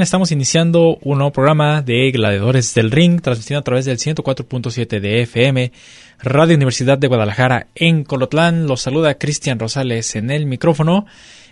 [0.00, 5.22] Estamos iniciando un nuevo programa de Gladiadores del Ring, transmitido a través del 104.7 de
[5.22, 5.70] FM,
[6.20, 8.66] Radio Universidad de Guadalajara en Colotlán.
[8.66, 11.04] Los saluda Cristian Rosales en el micrófono.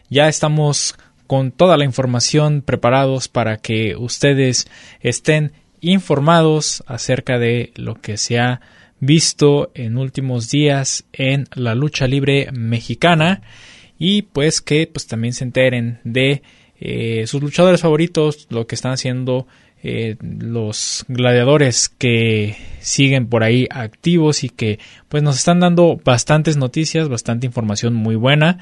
[0.09, 0.97] Ya estamos
[1.27, 4.69] con toda la información preparados para que ustedes
[5.01, 5.53] estén
[5.83, 8.63] informados acerca de lo que se ha
[9.01, 13.43] visto en últimos días en la lucha libre mexicana
[13.99, 16.43] y pues que pues también se enteren de
[16.81, 19.47] eh, sus luchadores favoritos, lo que están haciendo
[19.83, 24.79] eh, los gladiadores que siguen por ahí activos y que
[25.09, 28.59] pues nos están dando bastantes noticias, bastante información muy buena.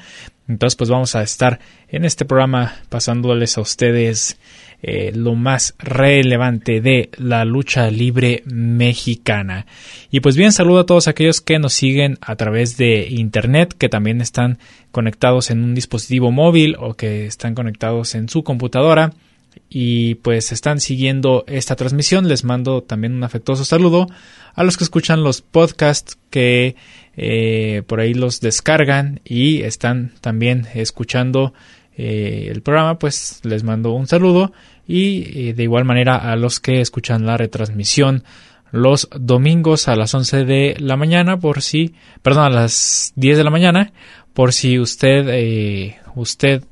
[0.47, 1.59] Entonces pues vamos a estar
[1.89, 4.39] en este programa pasándoles a ustedes
[4.81, 9.65] eh, lo más relevante de la lucha libre mexicana.
[10.09, 13.89] Y pues bien, saludo a todos aquellos que nos siguen a través de internet, que
[13.89, 14.57] también están
[14.91, 19.11] conectados en un dispositivo móvil o que están conectados en su computadora
[19.69, 22.27] y pues están siguiendo esta transmisión.
[22.27, 24.07] Les mando también un afectuoso saludo
[24.53, 26.75] a los que escuchan los podcasts que
[27.17, 31.53] eh, por ahí los descargan y están también escuchando
[31.97, 34.53] eh, el programa, pues les mando un saludo
[34.87, 38.23] y eh, de igual manera a los que escuchan la retransmisión
[38.71, 43.43] los domingos a las 11 de la mañana por si, perdón, a las 10 de
[43.43, 43.91] la mañana
[44.33, 46.63] por si usted, eh, usted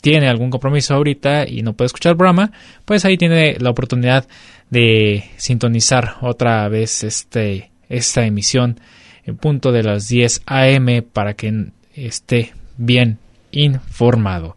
[0.00, 2.52] tiene algún compromiso ahorita y no puede escuchar el programa,
[2.84, 4.26] pues ahí tiene la oportunidad
[4.70, 8.80] de sintonizar otra vez este, esta emisión
[9.24, 11.02] en punto de las 10 a.m.
[11.02, 13.18] para que esté bien
[13.50, 14.56] informado.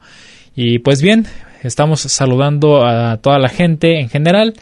[0.55, 1.25] Y pues bien,
[1.63, 4.53] estamos saludando a toda la gente en general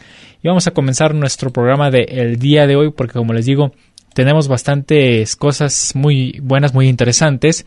[0.42, 3.72] y vamos a comenzar nuestro programa del el día de hoy porque como les digo,
[4.14, 7.66] tenemos bastantes cosas muy buenas, muy interesantes.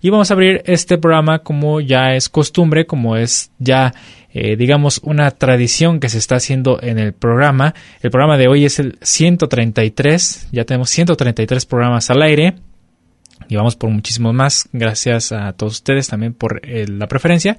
[0.00, 3.92] Y vamos a abrir este programa como ya es costumbre, como es ya,
[4.32, 7.74] eh, digamos, una tradición que se está haciendo en el programa.
[8.02, 12.54] El programa de hoy es el 133, ya tenemos 133 programas al aire
[13.50, 14.68] y vamos por muchísimos más.
[14.72, 17.58] Gracias a todos ustedes también por eh, la preferencia.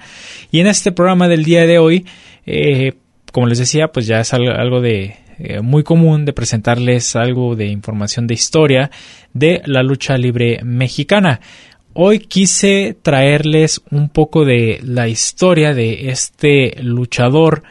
[0.49, 2.05] Y en este programa del día de hoy,
[2.45, 2.93] eh,
[3.31, 7.67] como les decía, pues ya es algo, de eh, muy común de presentarles algo de
[7.67, 8.89] información de historia
[9.33, 11.41] de la lucha libre mexicana.
[11.93, 17.63] Hoy quise traerles un poco de la historia de este luchador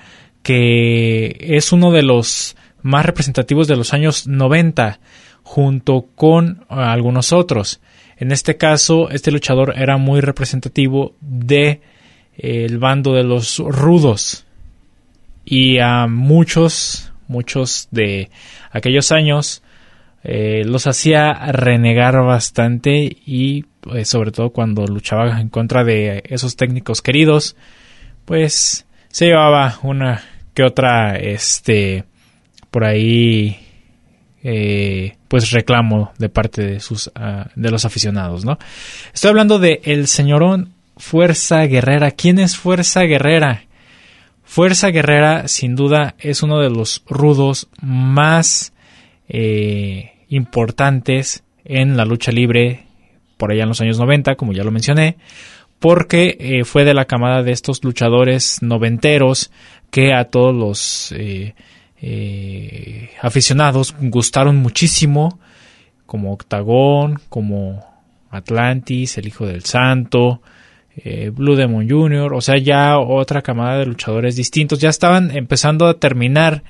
[0.43, 5.01] que es uno de los más representativos de los años 90
[5.43, 7.81] junto con algunos otros.
[8.19, 11.81] En este caso, este luchador era muy representativo de
[12.37, 14.45] eh, el bando de los rudos
[15.47, 18.29] y a muchos, muchos de
[18.71, 19.63] aquellos años
[20.23, 26.57] eh, los hacía renegar bastante y pues, sobre todo cuando luchaba en contra de esos
[26.57, 27.57] técnicos queridos,
[28.25, 30.23] pues se llevaba una
[30.55, 32.05] que otra, este,
[32.71, 33.59] por ahí
[34.43, 38.59] eh, pues reclamo de parte de sus ah, de los aficionados, ¿no?
[39.13, 42.11] Estoy hablando de el señorón Fuerza Guerrera.
[42.11, 43.65] ¿Quién es Fuerza Guerrera?
[44.45, 48.73] Fuerza Guerrera, sin duda, es uno de los rudos más
[49.31, 52.85] eh, importantes en la lucha libre
[53.37, 55.17] por allá en los años 90, como ya lo mencioné,
[55.79, 59.51] porque eh, fue de la camada de estos luchadores noventeros
[59.91, 61.55] que a todos los eh,
[63.23, 65.39] aficionados gustaron muchísimo,
[66.05, 67.85] como Octagón, como
[68.31, 70.43] Atlantis, El Hijo del Santo,
[70.97, 74.81] eh, Blue Demon Jr., o sea, ya otra camada de luchadores distintos.
[74.81, 76.63] Ya estaban empezando a terminar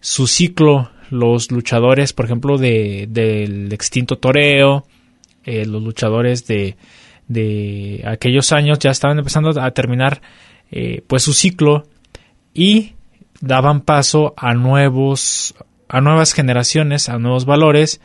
[0.00, 4.86] su ciclo los luchadores, por ejemplo, de, del extinto toreo,
[5.44, 6.76] eh, los luchadores de,
[7.28, 10.22] de aquellos años ya estaban empezando a terminar
[10.70, 11.86] eh, pues su ciclo
[12.54, 12.94] y
[13.40, 15.54] daban paso a nuevos
[15.88, 18.00] a nuevas generaciones a nuevos valores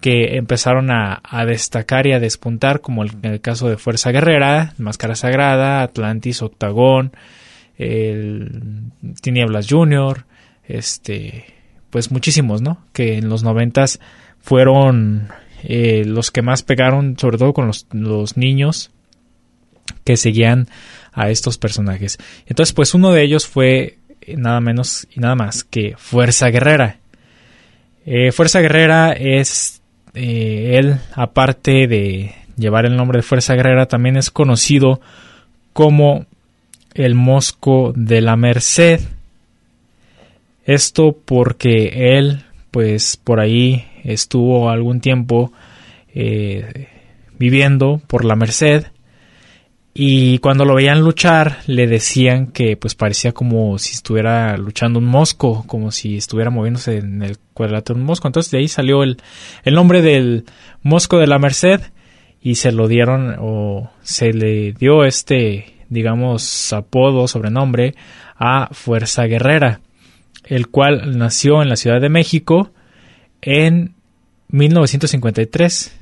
[0.00, 4.74] que empezaron a, destacar y a despuntar como el, en el caso de Fuerza Guerrera
[4.78, 7.12] Máscara Sagrada Atlantis Octagón
[7.78, 10.26] el Tinieblas Junior
[10.64, 11.55] este
[11.96, 14.00] pues muchísimos no que en los noventas
[14.42, 15.28] fueron
[15.62, 18.90] eh, los que más pegaron, sobre todo con los, niños
[20.04, 20.68] que seguían
[21.14, 22.18] a estos personajes.
[22.44, 26.98] Entonces, pues uno de ellos fue eh, nada menos y nada más que Fuerza Guerrera.
[28.04, 29.80] Eh, Fuerza Guerrera es
[30.12, 35.00] él, aparte de llevar el nombre de Fuerza Guerrera, también es conocido
[35.72, 36.26] como
[36.92, 39.15] el Mosco de la Merced.
[40.66, 42.42] Esto porque él,
[42.72, 45.52] pues por ahí estuvo algún tiempo
[46.12, 46.88] eh,
[47.38, 48.86] viviendo por la Merced
[49.94, 55.06] y cuando lo veían luchar le decían que pues parecía como si estuviera luchando un
[55.06, 58.28] mosco, como si estuviera moviéndose en el cuadrilátero de un mosco.
[58.28, 59.18] Entonces de ahí salió el,
[59.64, 60.44] el nombre del
[60.82, 61.80] mosco de la Merced
[62.42, 67.94] y se lo dieron o se le dio este digamos apodo, sobrenombre
[68.36, 69.80] a Fuerza Guerrera,
[70.46, 72.70] el cual nació en la Ciudad de México
[73.42, 73.94] en
[74.48, 75.98] 1953,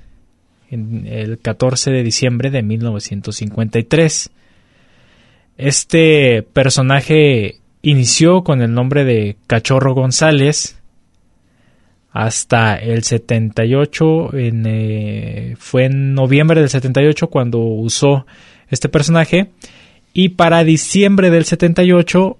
[0.71, 4.31] en el 14 de diciembre de 1953.
[5.57, 10.81] Este personaje inició con el nombre de Cachorro González
[12.11, 18.27] hasta el 78, en, eh, fue en noviembre del 78 cuando usó
[18.69, 19.51] este personaje
[20.13, 22.37] y para diciembre del 78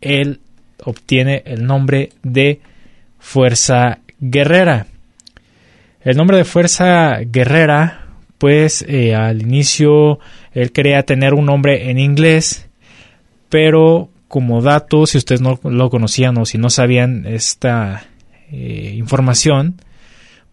[0.00, 0.40] él
[0.84, 2.60] obtiene el nombre de
[3.18, 4.86] Fuerza Guerrera.
[6.02, 8.06] El nombre de Fuerza Guerrera,
[8.38, 10.18] pues eh, al inicio
[10.52, 12.68] él quería tener un nombre en inglés,
[13.48, 18.06] pero como dato, si ustedes no lo conocían o si no sabían esta
[18.50, 19.80] eh, información,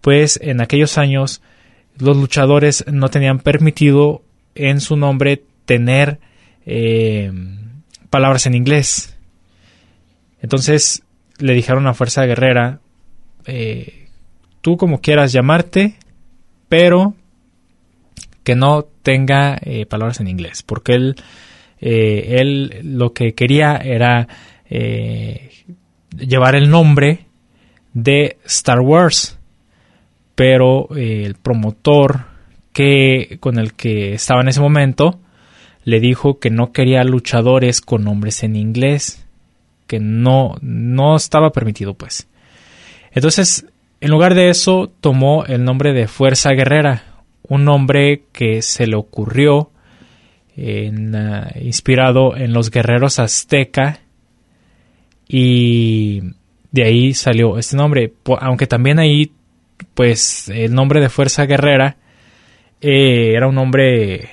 [0.01, 1.41] pues en aquellos años
[1.97, 4.24] los luchadores no tenían permitido
[4.56, 6.19] en su nombre tener
[6.65, 7.31] eh,
[8.09, 9.17] palabras en inglés.
[10.42, 11.04] Entonces
[11.39, 12.80] le dijeron a Fuerza Guerrera,
[13.45, 14.07] eh,
[14.62, 15.95] tú como quieras llamarte,
[16.69, 17.13] pero
[18.44, 21.16] que no tenga eh, palabras en inglés, porque él,
[21.80, 24.28] eh, él lo que quería era
[24.69, 27.28] llevar el nombre
[27.94, 29.39] de Star Wars,
[30.36, 32.25] pero el promotor
[32.74, 35.22] que con el que estaba en ese momento
[35.86, 39.26] le dijo que no quería luchadores con nombres en inglés,
[39.88, 42.28] que no no estaba permitido pues.
[43.12, 43.66] Entonces,
[44.00, 47.04] en lugar de eso, tomó el nombre de Fuerza Guerrera,
[47.44, 49.72] un nombre que se le ocurrió
[50.56, 54.01] ah, inspirado en los guerreros azteca
[55.28, 56.22] y
[56.72, 59.31] de ahí salió este nombre, aunque también ahí
[59.94, 61.98] pues el nombre de Fuerza Guerrera
[62.81, 64.30] eh, era un nombre,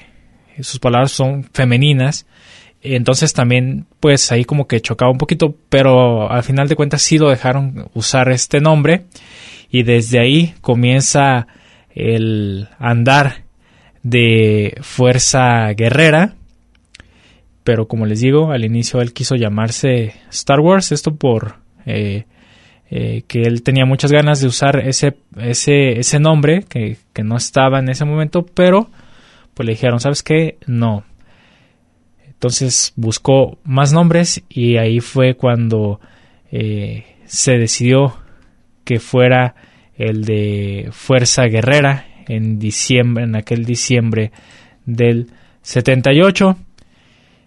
[0.61, 2.27] sus palabras son femeninas,
[2.85, 7.17] entonces también, pues ahí como que chocaba un poquito, pero al final de cuentas sí
[7.17, 9.05] lo dejaron usar este nombre
[9.71, 11.47] y desde ahí comienza
[11.95, 13.45] el andar
[14.03, 16.35] de Fuerza Guerrera.
[17.65, 21.57] Pero como les digo, al inicio él quiso llamarse Star Wars, esto por
[21.87, 22.27] eh,
[22.91, 27.39] eh, que él tenía muchas ganas de usar ese, ese, ese nombre que, que no
[27.39, 28.91] estaba en ese momento, pero
[29.55, 30.59] pues le dijeron, ¿sabes qué?
[30.67, 31.05] No,
[32.45, 35.99] entonces buscó más nombres y ahí fue cuando
[36.53, 38.19] eh, se decidió
[38.85, 39.55] que fuera
[39.97, 44.31] el de Fuerza Guerrera en diciembre, en aquel diciembre
[44.85, 45.29] del
[45.63, 46.59] 78.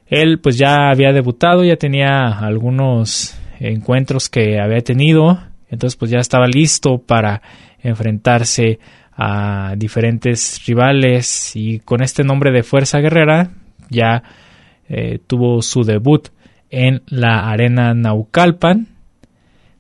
[0.08, 5.38] Él pues ya había debutado, ya tenía algunos encuentros que había tenido,
[5.70, 7.44] entonces pues ya estaba listo para
[7.84, 8.80] enfrentarse
[9.16, 13.52] a diferentes rivales y con este nombre de Fuerza Guerrera
[13.92, 14.24] ya
[14.90, 16.30] eh, tuvo su debut
[16.70, 18.88] en la arena Naucalpan.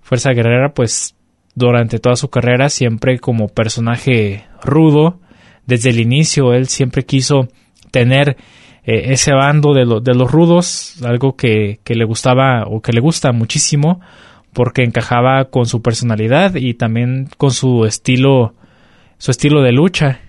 [0.01, 1.15] Fuerza Guerrera, pues
[1.55, 5.19] durante toda su carrera siempre como personaje rudo.
[5.65, 7.49] Desde el inicio él siempre quiso
[7.91, 8.37] tener
[8.83, 13.31] eh, ese bando de, los rudos, algo que, que le gustaba o que le gusta
[13.31, 13.99] muchísimo
[14.53, 18.55] porque encajaba con su personalidad y también con su estilo
[19.19, 20.21] su estilo de lucha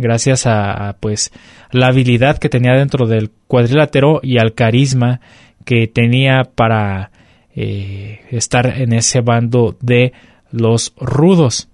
[0.00, 1.32] gracias a, pues
[1.70, 5.20] la habilidad que tenía dentro del cuadrilátero y al carisma
[5.64, 7.10] que tenía para
[7.54, 10.12] eh, estar en ese bando de
[10.50, 11.68] los rudos.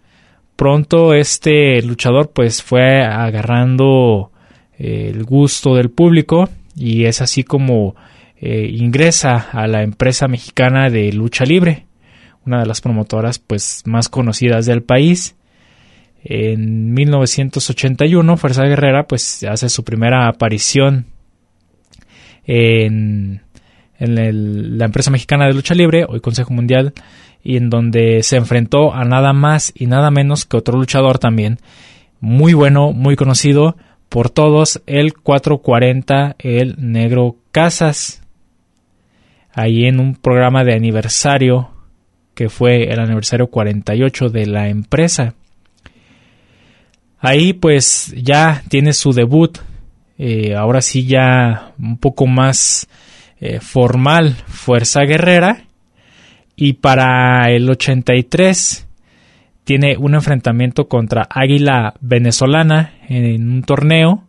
[0.56, 4.33] Pronto este luchador pues fue agarrando
[4.78, 7.95] el gusto del público y es así como
[8.38, 11.87] eh, ingresa a la empresa mexicana de lucha libre,
[12.45, 15.37] una de las promotoras pues más conocidas del país.
[16.28, 21.06] En 1981 Fuerza Guerrera pues hace su primera aparición
[22.45, 23.42] en,
[24.00, 26.95] la empresa mexicana de lucha libre, hoy Consejo Mundial,
[27.45, 31.59] y en donde se enfrentó a nada más y nada menos que otro luchador también,
[32.18, 33.76] muy bueno, muy conocido
[34.09, 38.21] por todos, el 440, el Negro Casas,
[39.52, 41.71] ahí en un programa de aniversario
[42.35, 45.35] que fue el aniversario 48 de la empresa.
[47.18, 49.58] Ahí pues ya tiene su debut,
[50.18, 52.88] eh, ahora sí ya un poco más
[53.40, 55.64] eh, formal, Fuerza Guerrera.
[56.56, 58.87] Y para el 83
[59.64, 64.25] tiene un enfrentamiento contra Águila Venezolana en un torneo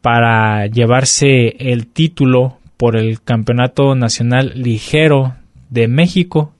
[0.00, 5.34] para llevarse el título por el Campeonato Nacional Ligero
[5.70, 6.52] de México.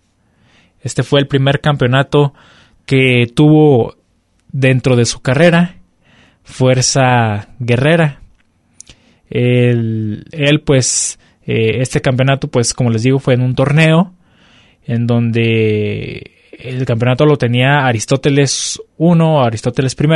[0.83, 2.33] Este fue el primer campeonato
[2.87, 3.97] que tuvo
[4.55, 5.77] dentro de su carrera,
[6.45, 8.21] Fuerza Guerrera.
[9.29, 10.25] Él,
[10.65, 14.15] pues, eh, este campeonato, pues, como les digo, fue en un torneo
[14.87, 19.13] en donde el campeonato lo tenía Aristóteles I,
[19.45, 20.07] Aristóteles I,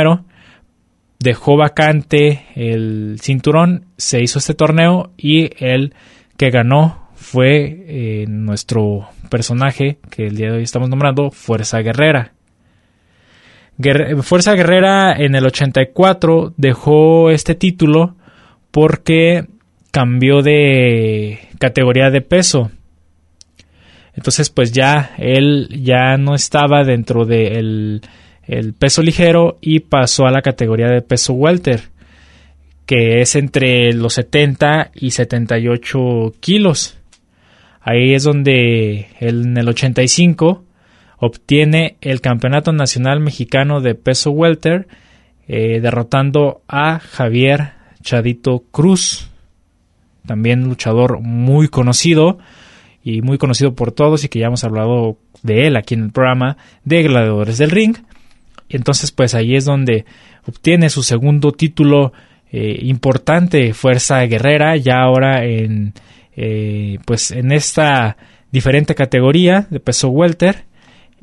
[1.19, 5.93] dejó vacante el cinturón, se hizo este torneo y el
[6.37, 12.33] que ganó fue eh, nuestro personaje que el día de hoy estamos nombrando Fuerza Guerrera.
[14.23, 18.15] Fuerza Guerrera en el 84 dejó este título
[18.71, 19.45] porque
[19.91, 22.71] cambió de categoría de peso.
[24.13, 28.01] Entonces pues ya él ya no estaba dentro del
[28.43, 31.83] el peso ligero y pasó a la categoría de peso welter,
[32.85, 36.97] que es entre los 70 y 78 kilos.
[37.79, 40.65] Ahí es donde él, en el 85
[41.19, 44.87] obtiene el Campeonato Nacional Mexicano de Peso Welter,
[45.47, 49.29] eh, derrotando a Javier Chadito Cruz,
[50.25, 52.39] también luchador muy conocido
[53.03, 56.11] y muy conocido por todos y que ya hemos hablado de él aquí en el
[56.11, 57.97] programa de Gladiadores del Ring.
[58.69, 60.05] Entonces pues ahí es donde
[60.45, 62.13] obtiene su segundo título
[62.51, 65.93] eh, importante, Fuerza Guerrera, ya ahora en
[66.35, 68.17] eh, pues en esta
[68.51, 70.68] diferente categoría de peso welter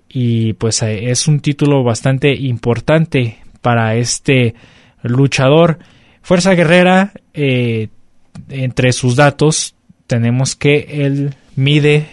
[0.08, 4.54] y pues eh, es un título bastante importante para este
[5.02, 5.78] luchador.
[6.22, 9.74] Fuerza Guerrera, entre sus datos
[10.06, 12.06] tenemos que él mide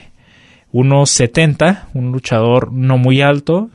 [0.73, 3.69] 1,70, un luchador no muy alto,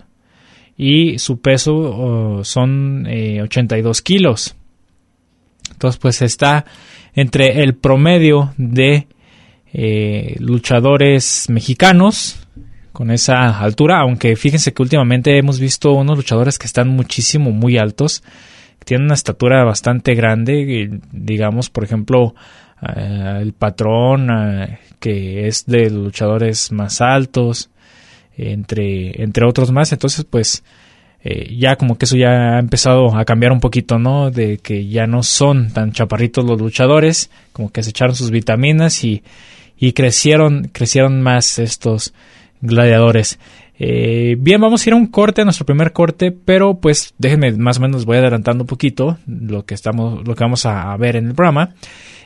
[0.76, 4.56] y su peso oh, son 82 eh, kilos.
[5.72, 6.64] Entonces pues está
[7.14, 9.06] entre el promedio de
[9.72, 12.46] eh, luchadores mexicanos
[12.98, 17.78] con esa altura, aunque fíjense que últimamente hemos visto unos luchadores que están muchísimo, muy
[17.78, 18.24] altos,
[18.84, 22.34] tienen una estatura bastante grande, digamos, por ejemplo,
[22.82, 24.26] eh, el patrón,
[24.98, 27.70] que es de luchadores más altos,
[28.36, 29.92] entre, entre otros más.
[29.92, 30.64] Entonces, pues
[31.22, 34.32] eh, ya como que eso ya ha empezado a cambiar un poquito, ¿no?
[34.32, 39.04] De que ya no son tan chaparritos los luchadores, como que se echaron sus vitaminas
[39.04, 39.22] y,
[39.78, 42.12] y crecieron, crecieron más estos
[42.60, 43.38] gladiadores.
[43.80, 47.52] Eh, bien, vamos a ir a un corte, a nuestro primer corte, pero pues déjenme
[47.52, 51.16] más o menos voy adelantando un poquito lo que estamos, lo que vamos a, ver
[51.16, 51.74] en el programa.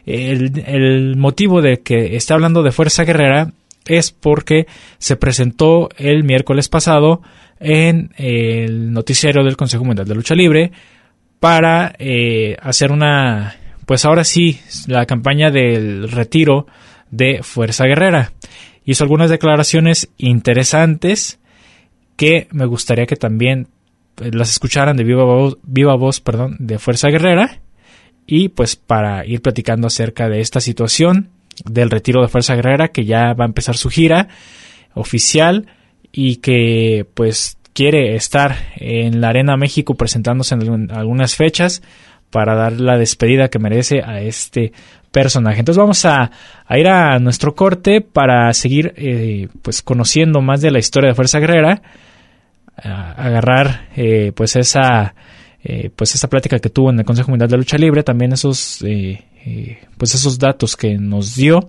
[0.07, 3.53] El, motivo de que está hablando de Fuerza Guerrera
[3.87, 4.67] es porque
[4.99, 7.21] se presentó el miércoles pasado
[7.61, 10.73] en el noticiero del Consejo Mundial de Lucha Libre
[11.39, 16.67] para eh, hacer una, pues ahora sí, la campaña del retiro
[17.11, 18.33] de Fuerza Guerrera.
[18.85, 21.39] Hizo algunas declaraciones interesantes
[22.17, 23.69] que me gustaría que también
[24.21, 27.61] eh, las escucharan de viva voz, viva voz perdón, de Fuerza Guerrera.
[28.27, 31.31] Y pues para ir platicando acerca de esta situación
[31.65, 34.29] del retiro de Fuerza Guerrera que ya va a empezar su gira
[34.95, 35.67] oficial
[36.13, 41.83] y que pues quiere estar en la Arena México presentándose en algunas fechas
[42.33, 44.73] para dar la despedida que merece a este
[45.13, 45.61] personaje.
[45.61, 46.31] Entonces vamos a,
[46.71, 51.39] ir a nuestro corte para seguir eh, pues conociendo más de la historia de Fuerza
[51.39, 51.83] Guerrera,
[52.75, 55.15] agarrar eh, pues esa
[55.63, 58.83] eh, pues esa plática que tuvo en el Consejo Mundial de Lucha Libre, también esos
[59.99, 61.69] pues esos datos que nos dio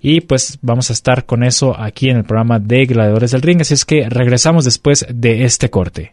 [0.00, 3.62] y pues vamos a estar con eso aquí en el programa de Gladiadores del Ring.
[3.62, 6.12] Así es que regresamos después de este corte.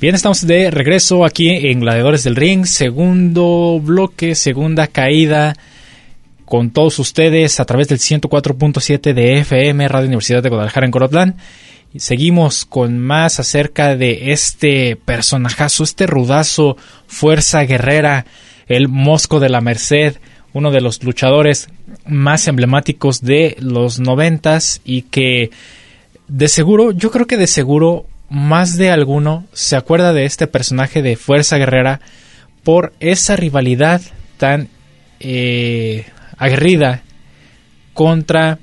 [0.00, 5.56] Bien, estamos de regreso aquí en Gladiadores del Ring, segundo bloque, segunda caída
[6.44, 11.36] con todos ustedes a través del 104.7 de FM, Radio Universidad de Guadalajara en Corotlán.
[11.96, 16.76] Seguimos con más acerca de este personajazo, este rudazo,
[17.08, 18.24] fuerza guerrera,
[18.68, 20.18] el Mosco de la Merced,
[20.52, 21.70] uno de los luchadores
[22.06, 25.50] más emblemáticos de los noventas y que
[26.28, 31.02] de seguro, yo creo que de seguro más de alguno se acuerda de este personaje
[31.02, 32.00] de Fuerza Guerrera
[32.62, 34.02] por esa rivalidad
[34.36, 34.68] tan
[35.20, 36.06] eh,
[36.36, 37.02] aguerrida
[37.94, 38.58] contra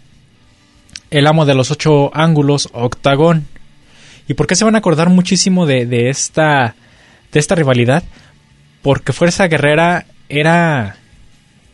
[1.10, 3.48] el amo de los ocho ángulos, Octagón.
[4.27, 6.75] ¿Y por qué se van a acordar muchísimo de, esta,
[7.31, 8.03] de esta rivalidad?
[8.81, 10.98] Porque Fuerza Guerrera era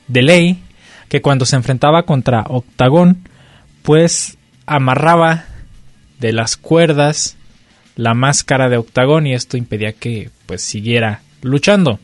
[0.07, 0.63] de ley
[1.07, 3.27] que cuando se enfrentaba contra Octagón,
[3.83, 5.45] pues amarraba
[6.19, 7.37] de las cuerdas
[7.95, 11.99] la máscara de Octagón y esto impedía que pues siguiera luchando.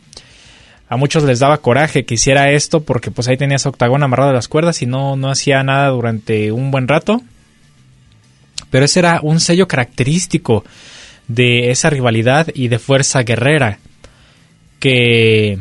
[0.90, 4.34] A muchos les daba coraje que hiciera esto porque pues ahí tenías Octagón amarrado a
[4.34, 7.22] las cuerdas y no, no hacía nada durante un buen rato.
[8.70, 10.64] Pero ese era un sello característico
[11.28, 13.80] de esa rivalidad y de fuerza guerrera
[14.80, 15.60] que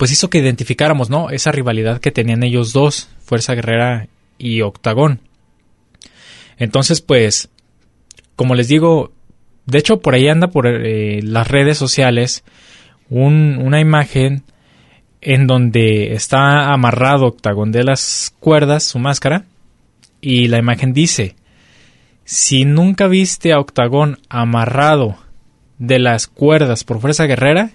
[0.00, 1.28] pues hizo que identificáramos, ¿no?
[1.28, 5.20] Esa rivalidad que tenían ellos dos, Fuerza Guerrera y Octagón.
[6.56, 7.50] Entonces, pues,
[8.40, 9.12] como les digo,
[9.66, 12.42] de hecho por ahí anda por eh, las redes sociales
[13.10, 14.44] una imagen
[15.20, 19.44] en donde está amarrado Octagón de las cuerdas, su máscara,
[20.22, 21.36] y la imagen dice,
[22.24, 25.18] si nunca viste a Octagón amarrado
[25.76, 27.72] de las cuerdas por fuerza guerrera,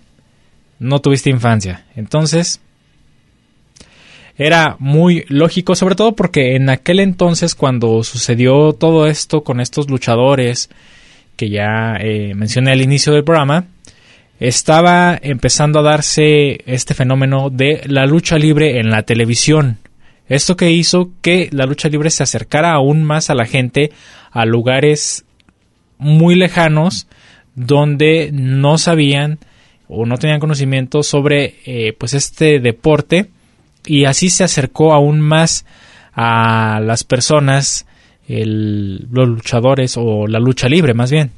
[0.79, 1.85] no tuviste infancia.
[1.95, 2.59] Entonces,
[4.37, 9.89] era muy lógico, sobre todo porque en aquel entonces cuando sucedió todo esto con estos
[9.89, 10.69] luchadores
[11.37, 13.67] que ya eh, mencioné al inicio del programa,
[14.39, 19.77] estaba empezando a darse este fenómeno de la lucha libre en la televisión.
[20.27, 23.91] Esto que hizo que la lucha libre se acercara aún más a la gente
[24.31, 25.23] a lugares
[25.97, 27.07] muy lejanos
[27.53, 29.39] donde no sabían
[29.87, 33.29] o no tenían conocimiento sobre eh, pues este deporte
[33.85, 35.65] y así se acercó aún más
[36.13, 37.85] a las personas,
[38.27, 41.31] los luchadores o la lucha libre más bien.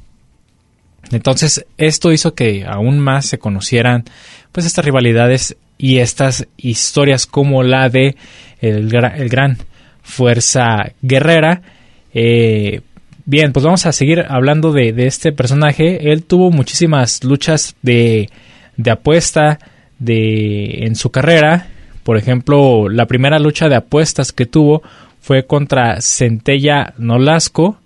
[1.10, 4.04] Entonces esto hizo que aún más se conocieran
[4.52, 8.16] pues estas rivalidades y estas historias como la de
[8.60, 9.58] el, gran
[10.02, 11.62] Fuerza Guerrera.
[12.12, 12.80] Eh,
[13.24, 16.10] bien, pues vamos a seguir hablando de, de, este personaje.
[16.10, 18.28] Él tuvo muchísimas luchas de,
[18.76, 19.58] de apuesta
[19.98, 21.68] de, en su carrera.
[22.08, 24.82] Por ejemplo, la primera lucha de apuestas que tuvo
[25.20, 27.76] fue contra Centella Nolasco,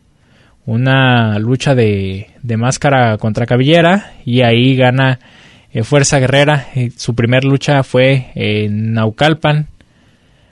[0.65, 5.19] una lucha de, máscara contra cabellera, y ahí gana
[5.73, 6.69] eh, Fuerza Guerrera.
[6.97, 9.67] su primera lucha fue en Naucalpan,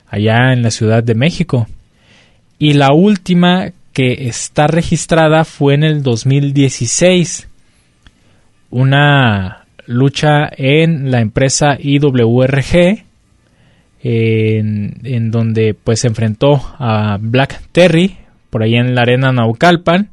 [0.08, 1.68] allá en la Ciudad de México.
[2.58, 7.48] Y la última que está registrada fue en el 2016.
[8.70, 13.09] Una lucha en la empresa IWRG
[14.02, 18.16] en, donde pues se enfrentó a Black Terry
[18.48, 20.08] por ahí en la arena Naucalpan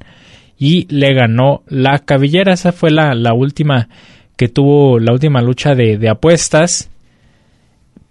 [0.59, 2.53] y le ganó la cabellera.
[2.53, 3.89] Esa fue la, última
[4.35, 6.89] que tuvo la última lucha de, apuestas.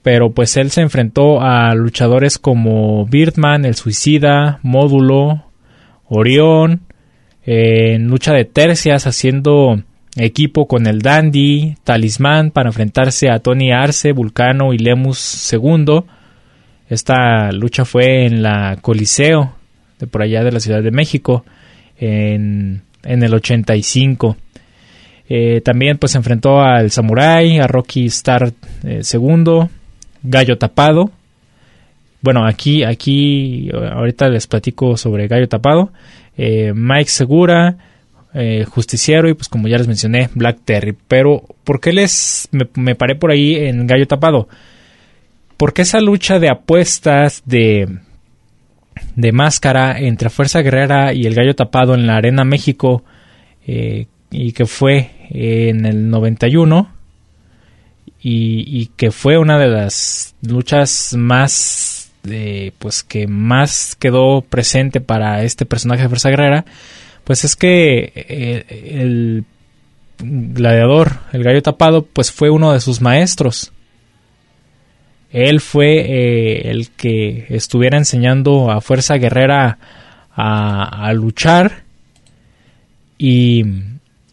[0.03, 5.47] Pero pues él se enfrentó a luchadores como Birdman, el Suicida, Módulo,
[6.09, 6.83] Orión,
[7.45, 9.83] en lucha de tercias haciendo
[10.17, 16.05] equipo con el Dandy, Talismán para enfrentarse a Tony Arce, Vulcano y Lemus II.
[16.89, 19.55] Esta lucha fue en la Coliseo
[19.99, 21.45] de por allá de la Ciudad de México
[21.99, 24.37] en, en el 85.
[25.29, 28.53] Eh, también pues se enfrentó al Samurai, a Rocky Star
[28.85, 29.69] II, eh,
[30.23, 31.11] Gallo Tapado,
[32.27, 35.93] bueno, aquí, aquí, ahorita les platico sobre Gallo Tapado.
[36.37, 37.77] Eh, Mike Segura,
[38.39, 40.95] eh, Justiciero y pues como ya les mencioné, Black Terry.
[41.09, 44.49] Pero, ¿por qué les me, paré por ahí en Gallo Tapado?
[45.57, 47.99] Porque esa lucha de apuestas de,
[49.15, 53.05] de máscara entre Fuerza Guerrera y el Gallo Tapado en la Arena México
[53.67, 56.93] eh, y que fue en el 91
[58.21, 65.01] y, y, que fue una de las luchas más eh, pues que más quedó presente
[65.01, 66.65] para este personaje de Fuerza Guerrera
[67.27, 68.65] pues es que eh,
[69.01, 69.45] el
[70.21, 73.73] gladiador, el gallo tapado, pues fue uno de sus maestros.
[75.33, 79.77] Él fue eh, el que estuviera enseñando a Fuerza Guerrera
[80.37, 81.83] a, luchar
[83.19, 83.65] y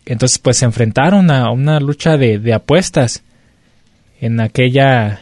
[0.05, 3.23] entonces pues se enfrentaron a una lucha de, apuestas
[4.21, 5.21] en aquella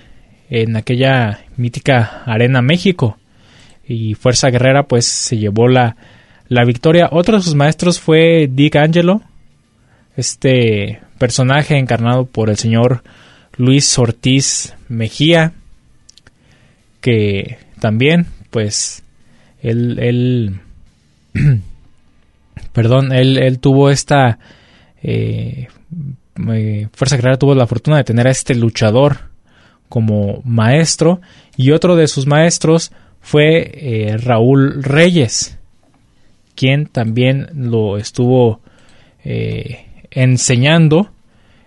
[0.50, 3.18] en aquella mítica arena México
[3.88, 5.96] y Fuerza Guerrera pues se llevó la,
[6.52, 7.08] la victoria.
[7.14, 9.22] Otro de sus maestros fue Dick Angelo,
[10.18, 13.04] este personaje encarnado por el señor
[13.56, 15.54] Luis Ortiz Mejía,
[17.00, 19.02] que también, pues,
[19.62, 20.60] él, él
[22.74, 24.38] perdón, él, él, tuvo esta
[25.02, 25.70] eh,
[26.54, 29.20] eh, Fuerza Guerrera tuvo la fortuna de tener a este luchador
[29.88, 31.22] como maestro
[31.56, 35.58] y otro de sus maestros fue eh, Raúl Reyes
[36.56, 38.60] quien también lo estuvo
[39.24, 41.12] eh, enseñando.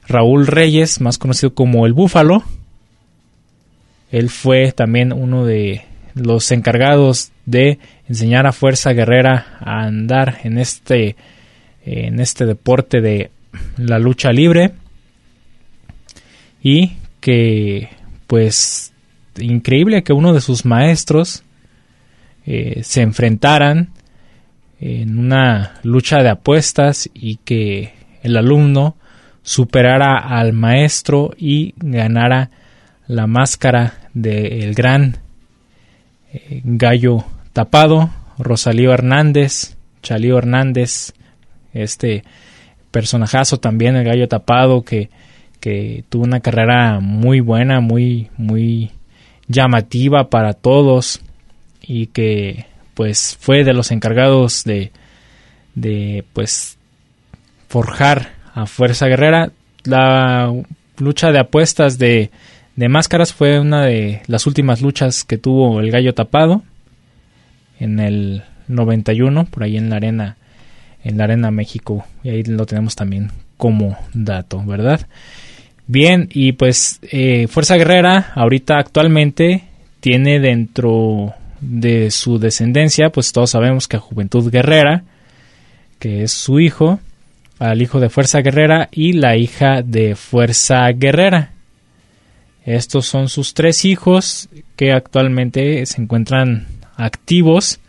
[0.07, 2.43] Raúl Reyes, más conocido como el Búfalo.
[4.11, 5.83] Él fue también uno de
[6.15, 11.17] los encargados de enseñar a Fuerza Guerrera a andar en este,
[11.85, 13.31] en este deporte de
[13.77, 14.73] la lucha libre.
[16.63, 17.89] Y que,
[18.27, 18.93] pues,
[19.39, 21.43] increíble que uno de sus maestros
[22.47, 23.91] eh, se enfrentaran
[24.87, 28.97] en una lucha de apuestas y que el alumno
[29.43, 32.51] superara al maestro y ganara
[33.07, 35.17] la máscara del gran
[36.35, 41.15] eh, gallo tapado, Rosalío Hernández, Chalío Hernández,
[41.73, 42.23] este
[42.91, 45.09] personajazo también, el gallo tapado, que,
[45.61, 48.91] que tuvo una carrera muy buena, muy, muy
[49.49, 51.23] llamativa para todos
[51.81, 54.91] y que pues fue de los encargados de,
[55.75, 56.79] de pues
[57.69, 59.51] forjar a Fuerza Guerrera.
[59.85, 60.53] La
[60.99, 62.31] lucha de apuestas de,
[62.77, 66.63] de máscaras fue una de las últimas luchas que tuvo el gallo tapado
[67.79, 70.37] en el 91 por ahí en la arena
[71.03, 75.07] en la arena México y ahí lo tenemos también como dato verdad
[75.87, 79.65] bien y pues eh, Fuerza Guerrera ahorita actualmente
[80.01, 85.05] tiene dentro de su descendencia, pues todos sabemos que Juventud Guerrera,
[85.99, 87.01] que es su hijo,
[87.59, 91.53] al hijo de Fuerza Guerrera y la hija de Fuerza Guerrera.
[92.65, 97.81] Estos son sus tres hijos que actualmente se encuentran activos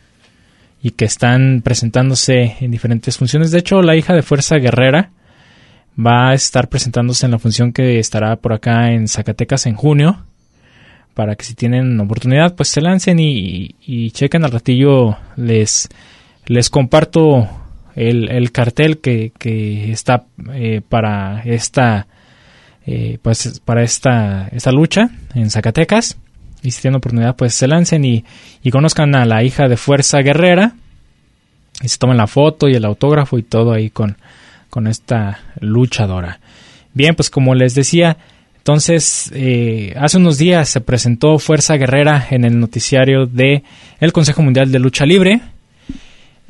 [0.81, 3.51] y que están presentándose en diferentes funciones.
[3.51, 5.11] De hecho, la hija de Fuerza Guerrera
[5.97, 10.25] va a estar presentándose en la función que estará por acá en Zacatecas en junio
[11.15, 14.43] para que si tienen oportunidad pues se lancen y, chequen.
[14.43, 15.89] Al ratillo les
[16.45, 17.49] les comparto
[17.95, 19.31] el, cartel que,
[19.91, 22.05] está eh, para esta
[22.85, 26.17] eh, pues para esta esta lucha en Zacatecas.
[26.61, 28.25] Y si tienen oportunidad pues se lancen y,
[28.61, 30.75] y conozcan a la hija de Fuerza Guerrera.
[31.81, 34.17] Y se tomen la foto y el autógrafo y todo ahí con,
[34.69, 36.39] con esta luchadora.
[36.93, 38.17] Bien, pues como les decía,
[38.65, 43.61] entonces, eh, hace unos días se presentó Fuerza Guerrera en el noticiario de
[43.99, 45.39] el Consejo Mundial de Lucha Libre.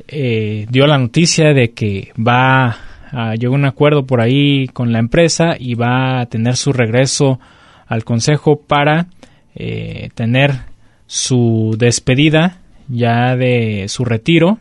[0.08, 2.78] Eh, dio la noticia de que va
[3.12, 7.38] a llegar un acuerdo por ahí con la empresa y va a tener su regreso
[7.86, 9.08] al Consejo para
[9.54, 10.54] eh, tener
[11.06, 14.58] su despedida ya de su retiro.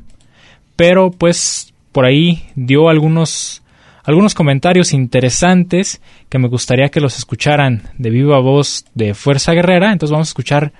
[0.76, 3.64] Pero pues por ahí dio algunos
[4.06, 9.92] algunos comentarios interesantes que me gustaría que los escucharan de viva voz de Fuerza Guerrera.
[9.92, 10.74] Entonces vamos a escuchar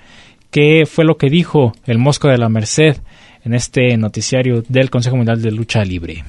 [0.52, 2.98] qué fue lo que dijo el Mosco de la Merced
[3.44, 6.24] en este noticiario del Consejo Mundial de Lucha Libre.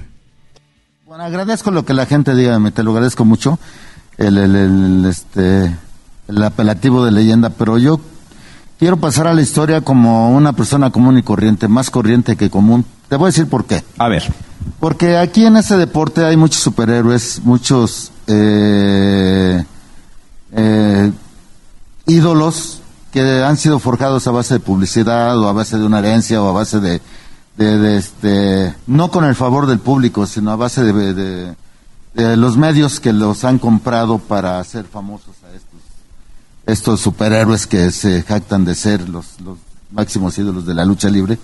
[1.06, 3.58] Bueno, agradezco lo que la gente diga, me te lo agradezco mucho,
[4.18, 5.74] el, el, este,
[6.28, 8.00] el apelativo de leyenda, pero yo
[8.78, 12.84] quiero pasar a la historia como una persona común y corriente, más corriente que común.
[13.08, 13.82] Te voy a decir por qué.
[13.98, 14.24] A ver.
[14.80, 19.64] Porque aquí en este deporte hay muchos superhéroes, muchos eh,
[20.52, 21.12] eh,
[22.06, 22.80] ídolos
[23.12, 26.48] que han sido forjados a base de publicidad o a base de una herencia o
[26.48, 27.00] a base de,
[27.96, 31.54] este, no con el favor del público, sino a base de,
[32.14, 38.22] de, los medios que los han comprado para hacer famosos a estos, superhéroes que se
[38.22, 39.26] jactan de ser los
[39.90, 41.38] máximos ídolos de la lucha libre.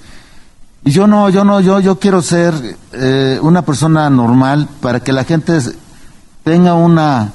[0.85, 2.55] Y yo no, yo no, yo, yo quiero ser
[2.93, 5.59] eh, una persona normal para que la gente
[6.43, 7.33] tenga una,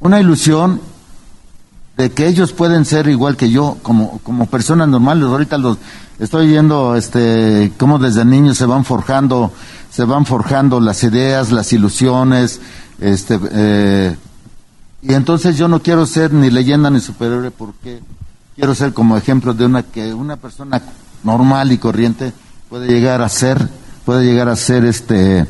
[0.00, 0.80] una ilusión
[1.96, 5.24] de que ellos pueden ser igual que yo, como, como personas normales.
[5.24, 5.78] Ahorita los
[6.18, 9.52] estoy viendo, este, cómo desde niños se van forjando,
[9.90, 12.60] se van forjando las ideas, las ilusiones,
[13.00, 14.16] este, eh,
[15.02, 18.00] y entonces yo no quiero ser ni leyenda ni superhéroe porque
[18.54, 20.82] quiero ser como ejemplo de una que una persona
[21.26, 22.32] normal y corriente
[22.70, 23.68] puede llegar a ser,
[24.04, 25.46] puede llegar a ser este,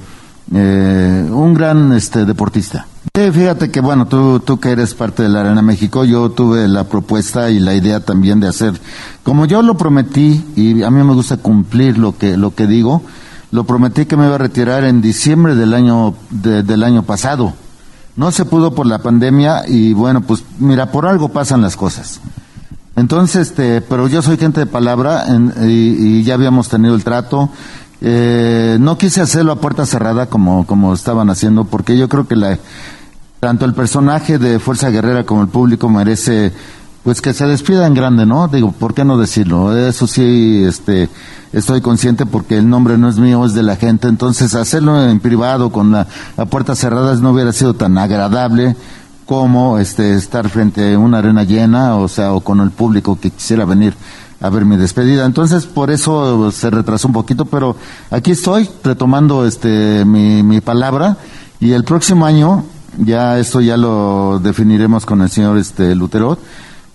[0.54, 2.86] eh, un gran este deportista.
[3.14, 6.84] Fíjate que bueno, tú, tú que eres parte de la Arena México, yo tuve la
[6.84, 8.78] propuesta y la idea también de hacer,
[9.22, 13.02] como yo lo prometí y a mí me gusta cumplir lo que lo que digo,
[13.52, 17.54] lo prometí que me iba a retirar en diciembre del año del año pasado.
[18.16, 22.20] No se pudo por la pandemia y bueno, pues mira, por algo pasan las cosas.
[22.96, 25.26] Entonces, este, pero yo soy gente de palabra
[25.62, 27.50] y, ya habíamos tenido el trato.
[28.00, 32.36] Eh, no quise hacerlo a puerta cerrada como, como estaban haciendo, porque yo creo que
[32.36, 32.58] la,
[33.40, 36.52] tanto el personaje de Fuerza Guerrera como el público merece
[37.04, 38.48] pues que se despida en grande, ¿no?
[38.48, 39.76] Digo, ¿por qué no decirlo?
[39.76, 41.08] Eso sí, este,
[41.52, 45.20] estoy consciente porque el nombre no es mío, es de la gente, entonces hacerlo en
[45.20, 48.74] privado con la, a puertas cerradas no hubiera sido tan agradable
[49.26, 53.30] como este estar frente a una arena llena, o sea, o con el público que
[53.30, 53.94] quisiera venir
[54.40, 55.26] a ver mi despedida.
[55.26, 57.76] Entonces, por eso se retrasó un poquito, pero
[58.10, 61.16] aquí estoy retomando este mi, palabra
[61.60, 62.64] y el próximo año
[62.98, 66.38] ya esto ya lo definiremos con el señor este Lutero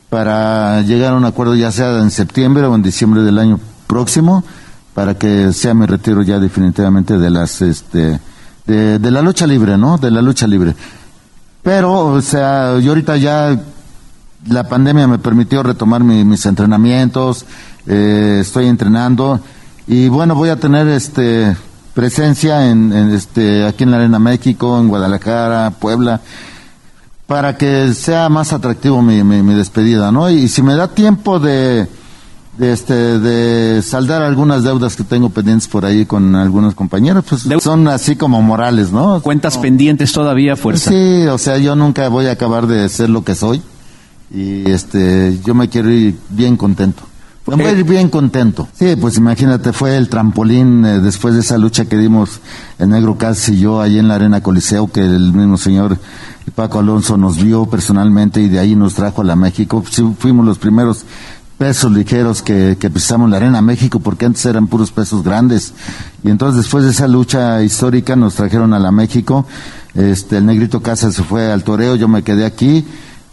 [0.09, 4.43] para llegar a un acuerdo ya sea en septiembre o en diciembre del año próximo
[4.93, 8.19] para que sea mi retiro ya definitivamente de las este
[8.65, 9.97] de la lucha libre, ¿no?
[9.97, 10.75] De la lucha libre.
[11.63, 13.59] Pero, o sea, yo ahorita ya
[14.47, 17.45] la pandemia me permitió retomar mis entrenamientos,
[17.85, 19.39] eh, estoy entrenando
[19.87, 21.55] y bueno, voy a tener este
[21.93, 26.21] presencia en, este, aquí en la Arena México, en Guadalajara, Puebla,
[27.27, 30.29] para que sea más atractivo mi, mi, despedida, ¿no?
[30.29, 31.87] Y, si me da tiempo de,
[32.57, 37.47] de, este, de saldar algunas deudas que tengo pendientes por ahí con algunos compañeros, pues
[37.61, 39.21] son así como morales, ¿no?
[39.21, 40.91] Cuentas pendientes todavía, fuerza.
[40.91, 43.61] Sí, o sea, yo nunca voy a acabar de ser lo que soy
[44.33, 47.03] y este, yo me quiero ir bien contento.
[47.47, 48.67] Me voy a ir bien contento.
[48.73, 52.39] Sí, pues imagínate, fue el trampolín eh, después de esa lucha que dimos
[52.77, 55.97] el Negro Casi y yo ahí en la Arena Coliseo, que el mismo señor
[56.53, 59.83] Paco Alonso nos vio personalmente y de ahí nos trajo a la México.
[60.19, 61.05] fuimos los primeros
[61.61, 65.75] pesos ligeros que, que pisamos la Arena México, porque antes eran puros pesos grandes.
[66.23, 69.45] Y entonces después de esa lucha histórica nos trajeron a la México.
[69.93, 72.83] Este, el Negrito Casa se fue al toreo, yo me quedé aquí.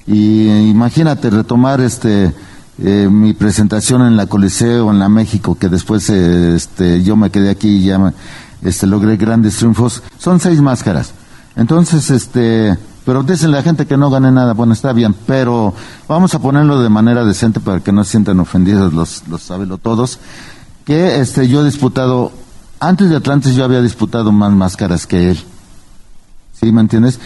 [0.07, 2.35] Y imagínate retomar este
[2.77, 7.31] eh, mi presentación en la Coliseo, en la México, que después eh, este, yo me
[7.31, 8.13] quedé aquí y ya
[8.61, 11.15] este, logré grandes triunfos, son seis máscaras.
[11.57, 12.77] Entonces, este,
[13.09, 15.73] pero dicen la gente que no gane nada, bueno, está bien, pero
[16.07, 19.79] vamos a ponerlo de manera decente para que no se sientan ofendidos los, los sabelo
[19.79, 20.19] todos,
[20.85, 22.33] que este, yo he disputado,
[22.81, 25.43] antes de Atlantis yo había disputado más máscaras que él.
[26.53, 27.19] ¿Sí me entiendes?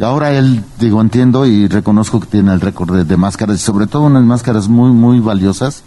[0.00, 4.02] Ahora él, digo, entiendo y reconozco que tiene el récord de, máscaras, y sobre todo
[4.02, 5.82] unas máscaras muy, muy valiosas.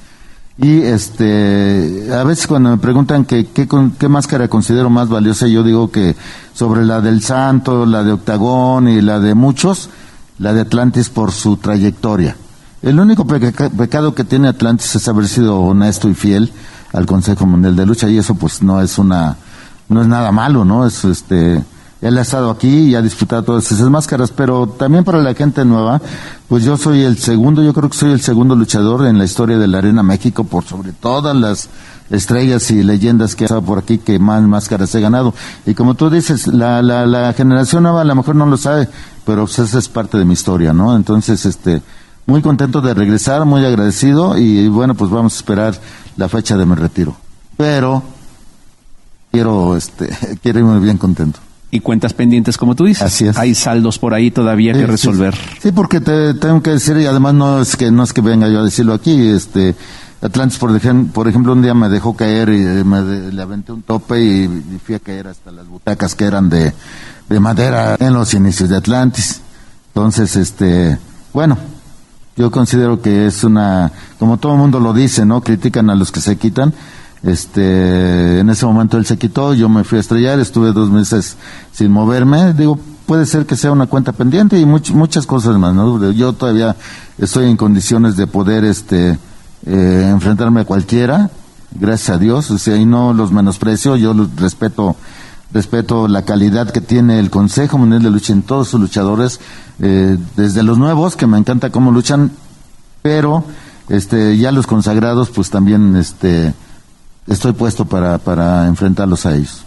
[0.58, 5.92] Y este, a veces cuando me preguntan qué qué máscara considero más valiosa, yo digo
[5.92, 6.16] que
[6.54, 9.90] sobre la del Santo, la de Octagón y la de muchos,
[10.40, 12.38] la de Atlantis por su trayectoria.
[12.82, 16.52] El único pecado que tiene Atlantis es haber sido honesto y fiel
[16.94, 19.36] al Consejo Mundial de Lucha y eso pues no es una,
[19.90, 20.86] no es nada malo, ¿no?
[20.86, 21.64] Es este,
[22.06, 26.00] ha estado aquí y ha disputado todas esas máscaras, pero también para la gente nueva,
[26.48, 29.58] pues yo soy el segundo, yo creo que soy el segundo luchador en la historia
[29.58, 31.68] de la Arena México por sobre todas las
[32.12, 35.34] estrellas y leyendas que ha estado por aquí que más máscaras he ganado.
[35.66, 38.88] Y como tú dices, la, la, la generación nueva a lo mejor no lo sabe,
[39.26, 40.96] pero pues esa es parte de mi historia, ¿no?
[40.96, 41.82] Entonces, este,
[42.28, 45.74] muy contento de regresar, muy agradecido y bueno, pues vamos a esperar
[46.18, 47.16] la fecha de mi retiro.
[47.58, 48.04] Pero
[49.32, 51.40] quiero, este, quiero irme bien contento
[51.76, 53.04] y cuentas pendientes, como tú dices.
[53.04, 53.38] Así es.
[53.38, 55.36] Hay saldos por ahí todavía que resolver.
[55.62, 58.48] Sí, porque te tengo que decir, y además no es que no es que venga
[58.48, 59.76] yo a decirlo aquí, este
[60.22, 63.84] Atlantis, por, ejemplo, por ejemplo, un día me dejó caer y me, le aventé un
[63.84, 66.74] tope y, fui a caer hasta las butacas que eran de,
[67.30, 69.42] de madera en los inicios de Atlantis.
[69.88, 70.98] Entonces, este,
[71.34, 71.58] bueno,
[72.38, 75.42] Yo considero que es una, como todo el mundo lo dice, ¿no?
[75.42, 76.74] Critican a los que se quitan.
[77.26, 81.38] Este, en ese momento él se quitó, yo me fui a estrellar, estuve dos meses
[81.72, 82.54] sin moverme.
[82.54, 86.12] Digo, puede ser que sea una cuenta pendiente y muchas cosas más, ¿no?
[86.12, 86.76] Yo todavía
[87.18, 89.18] estoy en condiciones de poder, este,
[89.66, 91.32] eh, enfrentarme a cualquiera,
[91.72, 94.96] gracias a Dios, o sea, y no los menosprecio, yo los respeto
[95.52, 99.40] respeto la calidad que tiene el Consejo Mundial de Lucha en todos sus luchadores,
[99.80, 102.32] eh, desde los nuevos, que me encanta cómo luchan,
[103.02, 103.46] pero
[103.88, 106.54] este, ya los consagrados, pues también este,
[107.28, 109.66] estoy puesto para, para enfrentarlos a ellos.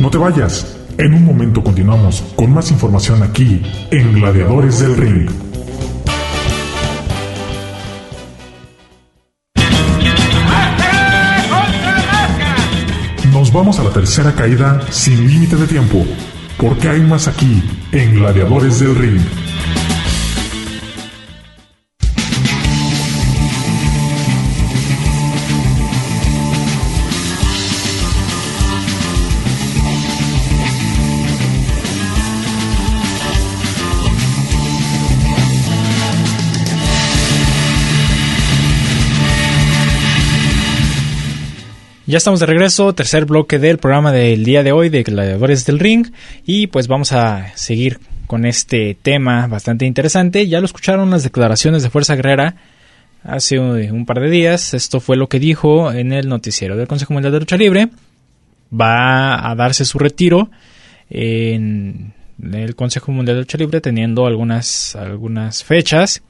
[0.00, 5.46] No te vayas, en un momento continuamos con más información aquí en Gladiadores del Ring.
[13.56, 16.04] vamos a la tercera caída sin límite de tiempo,
[16.58, 19.45] porque hay más aquí en Gladiadores del Ring.
[42.08, 45.80] Ya estamos de regreso, tercer bloque del programa del día de hoy de Gladiadores del
[45.80, 46.12] Ring
[46.44, 50.46] y pues vamos a seguir con este tema bastante interesante.
[50.46, 52.54] Ya lo escucharon las declaraciones de Fuerza Guerrera
[53.24, 54.72] hace un par de días.
[54.72, 57.88] Esto fue lo que dijo en el noticiero del Consejo Mundial de Lucha Libre.
[58.72, 60.48] Va a darse su retiro
[61.10, 66.22] en el Consejo Mundial de Lucha Libre teniendo algunas, algunas fechas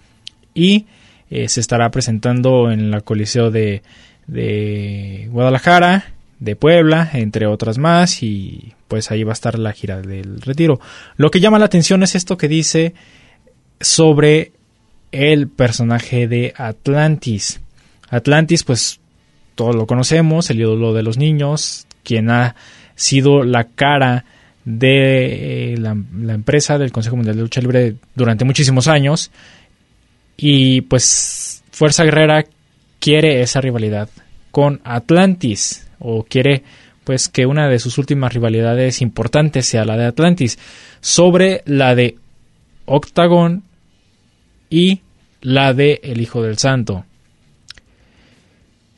[0.55, 0.87] y
[1.29, 3.83] eh, se estará presentando en la Coliseo de
[4.27, 10.01] de Guadalajara, de Puebla, entre otras más, y pues ahí va a estar la gira
[10.01, 10.81] del retiro.
[11.17, 12.95] Lo que llama la atención es esto que dice
[13.81, 14.53] sobre
[15.13, 17.61] el personaje de Atlantis.
[18.11, 19.01] Atlantis, pues
[19.55, 22.55] todos lo conocemos, el ídolo de los niños, quien ha
[22.95, 24.25] sido la cara
[24.65, 29.31] de eh, la, la, empresa del Consejo Mundial de Lucha Libre durante muchísimos años.
[30.37, 32.45] Y pues Fuerza Guerrera
[33.07, 34.09] quiere esa rivalidad
[34.51, 36.65] con Atlantis o quiere
[37.05, 40.59] pues que una de sus últimas rivalidades importantes sea la de Atlantis
[41.01, 42.17] sobre la de
[42.85, 43.63] Octagon
[44.71, 45.03] y
[45.41, 47.05] la de El Hijo del Santo.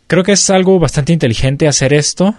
[0.07, 2.35] Creo que es algo bastante inteligente hacer esto,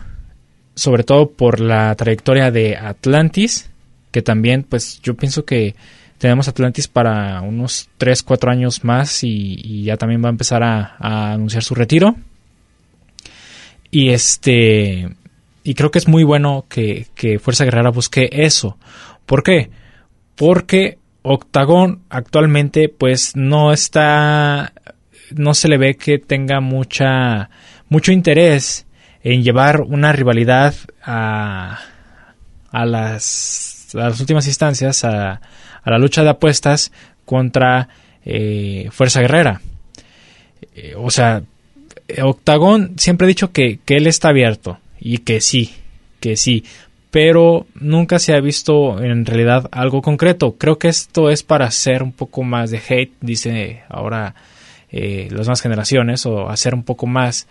[0.74, 3.70] sobre todo por la trayectoria de Atlantis,
[4.10, 5.76] que también pues yo pienso que
[6.20, 11.32] tenemos Atlantis para unos 3, 4 años más y, ya también va a empezar a,
[11.34, 12.16] anunciar su retiro.
[13.90, 15.16] Y este.
[15.64, 17.08] Y creo que es muy bueno que,
[17.42, 18.78] Fuerza Guerrera busque eso.
[19.26, 19.72] ¿Por qué?
[20.36, 24.74] Porque Octagon actualmente, pues, no está.
[25.32, 27.50] No se le ve que tenga mucha.
[27.88, 28.86] mucho interés
[29.24, 31.80] en llevar una rivalidad a.
[32.72, 33.88] a las.
[33.94, 35.06] las últimas instancias.
[35.06, 35.40] a
[35.84, 36.92] a la lucha de apuestas
[37.26, 37.90] contra
[38.26, 39.62] eh, Fuerza Guerrera.
[40.76, 41.44] Eh, o sea,
[42.22, 45.74] Octagón siempre ha dicho que, él está abierto y que sí,
[46.20, 46.64] que sí,
[47.12, 50.56] pero nunca se ha visto en realidad algo concreto.
[50.58, 54.36] Creo que esto es para hacer un poco más de hate, dice ahora
[54.92, 57.48] eh, las nuevas generaciones, o hacer un poco más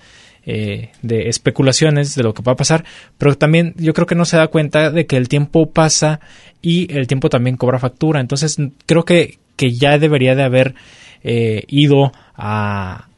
[0.48, 2.84] de especulaciones de lo que va a pasar,
[3.18, 6.20] pero también yo creo que no se da cuenta de que el tiempo pasa
[6.62, 8.20] y el tiempo también cobra factura.
[8.20, 8.56] Entonces
[8.86, 10.74] creo que, que ya debería de haber
[11.22, 13.08] eh, ido a,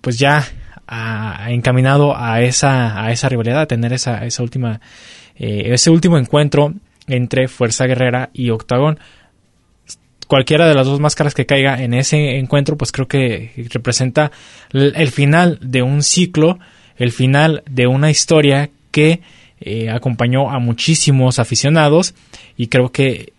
[0.00, 0.44] pues ya
[0.86, 4.80] a, encaminado a esa, a esa rivalidad, a tener esa, esa última,
[5.36, 6.74] eh, ese último encuentro
[7.06, 8.98] entre Fuerza Guerrera y Octagón.
[10.26, 14.30] Cualquiera de las dos máscaras que caiga en ese encuentro, pues creo que representa
[14.72, 16.58] el final de un ciclo,
[16.96, 19.20] el final de una historia que
[19.60, 22.14] eh, acompañó a muchísimos aficionados
[22.56, 23.32] y creo que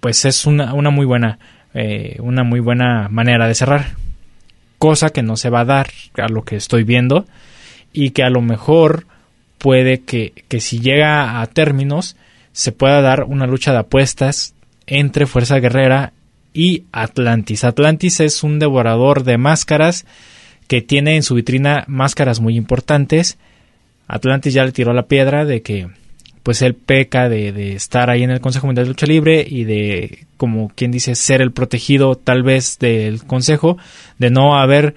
[0.00, 1.38] pues es una, una muy buena
[1.72, 3.94] eh, una muy buena manera de cerrar
[4.78, 7.26] cosa que no se va a dar a lo que estoy viendo
[7.92, 9.06] y que a lo mejor
[9.56, 12.16] puede que, que si llega a términos
[12.52, 14.54] se pueda dar una lucha de apuestas
[14.90, 16.12] entre Fuerza Guerrera
[16.52, 17.64] y Atlantis.
[17.64, 20.04] Atlantis es un devorador de máscaras
[20.68, 23.38] que tiene en su vitrina máscaras muy importantes
[24.10, 25.88] Atlantis ya le tiró la piedra de que
[26.42, 30.26] pues él peca de, estar ahí en el Consejo Mundial de Lucha Libre y de,
[30.36, 33.76] como quien dice, ser el protegido tal vez del Consejo,
[34.18, 34.96] de no haber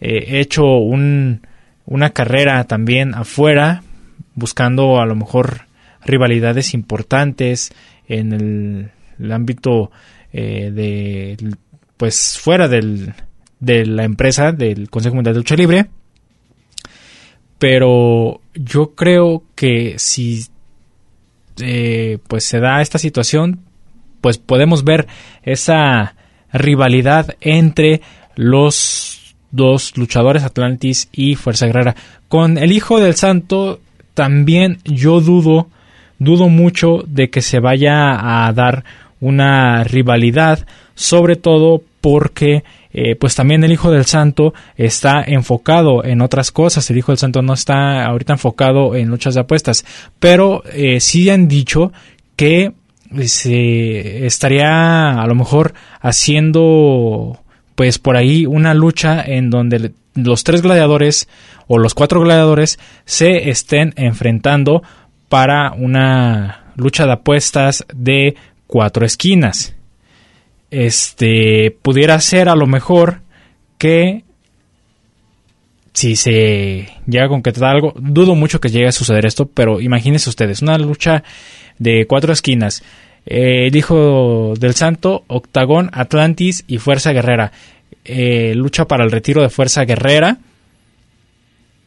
[0.00, 1.46] eh, hecho un,
[1.86, 3.82] una carrera también afuera,
[4.34, 5.62] buscando a lo mejor
[6.04, 7.72] rivalidades importantes
[8.08, 8.90] en el,
[9.30, 9.90] ámbito
[10.32, 11.36] eh, de
[11.96, 13.12] pues fuera del,
[13.58, 15.86] de la empresa del Consejo Mundial de Lucha Libre.
[17.58, 20.46] Pero yo creo que si
[21.60, 23.60] eh, pues se da esta situación,
[24.20, 25.06] pues podemos ver
[25.42, 26.14] esa
[26.52, 28.00] rivalidad entre
[28.34, 31.96] los dos luchadores Atlantis y Fuerza Guerrera.
[32.28, 33.80] Con el Hijo del Santo
[34.14, 35.68] también yo dudo,
[36.18, 38.84] dudo mucho de que se vaya a dar
[39.20, 46.20] una rivalidad, sobre todo porque eh, pues también el Hijo del Santo está enfocado en
[46.22, 46.90] otras cosas.
[46.90, 49.84] El Hijo del Santo no está ahorita enfocado en luchas de apuestas,
[50.18, 51.92] pero eh, sí han dicho
[52.36, 52.72] que
[53.24, 57.38] se estaría a lo mejor haciendo
[57.74, 61.28] pues por ahí una lucha en donde los tres gladiadores
[61.66, 64.82] o los cuatro gladiadores se estén enfrentando
[65.28, 68.36] para una lucha de apuestas de
[68.70, 69.74] cuatro esquinas.
[70.70, 73.22] Este pudiera ser a lo mejor
[73.76, 74.22] que
[75.92, 80.30] si se llega a concretar algo, dudo mucho que llegue a suceder esto, pero imagínense
[80.30, 81.24] ustedes, una lucha
[81.78, 82.82] de cuatro esquinas.
[83.26, 87.50] Eh, el Hijo del Santo, Octagón, Atlantis y Fuerza Guerrera.
[88.04, 90.38] Eh, lucha para el retiro de Fuerza Guerrera.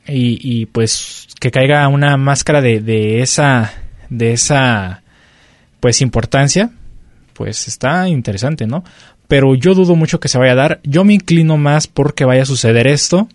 [0.06, 3.72] Y, pues que caiga una máscara de, de esa
[4.10, 5.03] de esa
[5.84, 6.72] pues importancia
[7.34, 8.86] pues está interesante no
[9.28, 12.44] pero yo dudo mucho que se vaya a dar yo me inclino más porque vaya
[12.44, 13.28] a suceder esto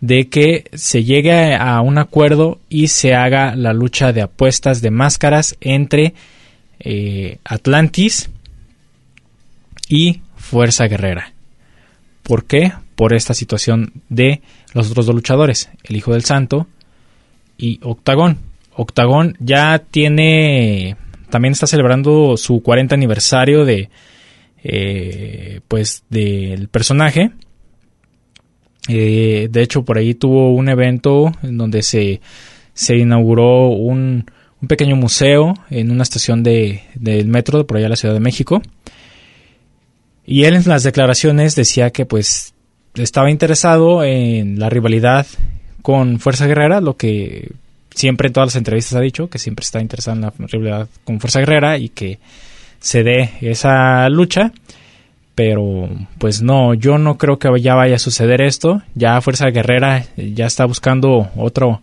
[0.00, 4.90] de que se llegue a un acuerdo y se haga la lucha de apuestas de
[4.90, 6.14] máscaras entre
[6.80, 8.30] eh, Atlantis
[9.90, 11.34] y Fuerza Guerrera.
[12.22, 12.72] ¿Por qué?
[12.96, 14.40] Por esta situación de
[14.72, 16.66] los otros dos luchadores, el Hijo del Santo
[17.58, 18.53] y Octagón.
[18.76, 20.96] Octagón ya tiene,
[21.30, 23.90] también está celebrando su 40 aniversario de,
[24.62, 27.32] eh, pues, del personaje
[28.88, 32.20] eh, de hecho, por ahí tuvo un evento en donde se,
[32.74, 34.26] se inauguró un,
[34.60, 38.14] un, pequeño museo en una estación de, del metro de por allá de la Ciudad
[38.14, 38.60] de México.
[40.26, 42.54] Y él en las declaraciones decía que pues
[42.94, 45.26] estaba interesado en la rivalidad
[45.82, 47.52] con Fuerza Guerrera, lo que
[47.94, 51.20] siempre en todas las entrevistas ha dicho, que siempre está interesado en la rivalidad con
[51.20, 52.18] Fuerza Guerrera y que
[52.80, 54.52] se dé esa lucha
[55.34, 55.88] pero
[56.18, 58.82] pues no, yo no creo que ya vaya a suceder esto.
[58.94, 61.82] Ya Fuerza Guerrera ya está buscando otro,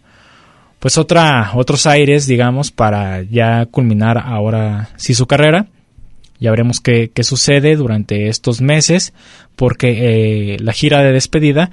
[0.80, 5.68] pues otra, otros aires, digamos, para ya culminar ahora sí su carrera.
[6.40, 9.14] Ya veremos qué, qué sucede durante estos meses,
[9.56, 11.72] porque eh, la gira de despedida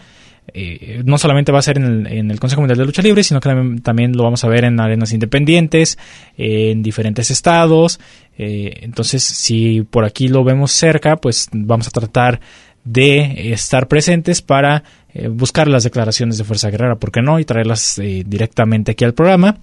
[0.55, 3.51] eh, no solamente va a ser en el, Consejo Mundial de Lucha Libre, sino que
[3.82, 5.99] también, lo vamos a ver en arenas independientes,
[6.36, 8.01] en diferentes estados.
[8.38, 12.40] Eh, entonces, si por aquí lo vemos cerca, pues vamos a tratar
[12.84, 17.38] de estar presentes para eh, buscar las declaraciones de Fuerza Guerrera, ¿por qué no?
[17.38, 19.59] Y traerlas directamente aquí al programa.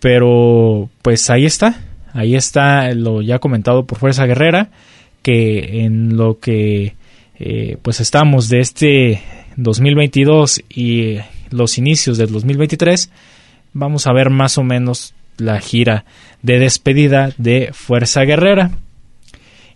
[0.00, 1.80] pero, pues ahí está,
[2.12, 4.70] ahí está lo ya comentado por Fuerza Guerrera,
[5.22, 6.94] que en lo que
[7.38, 9.22] eh, pues estamos de este
[9.56, 11.18] 2022 y
[11.50, 13.10] los inicios del 2023,
[13.72, 16.04] vamos a ver más o menos la gira
[16.42, 18.72] de despedida de Fuerza Guerrera.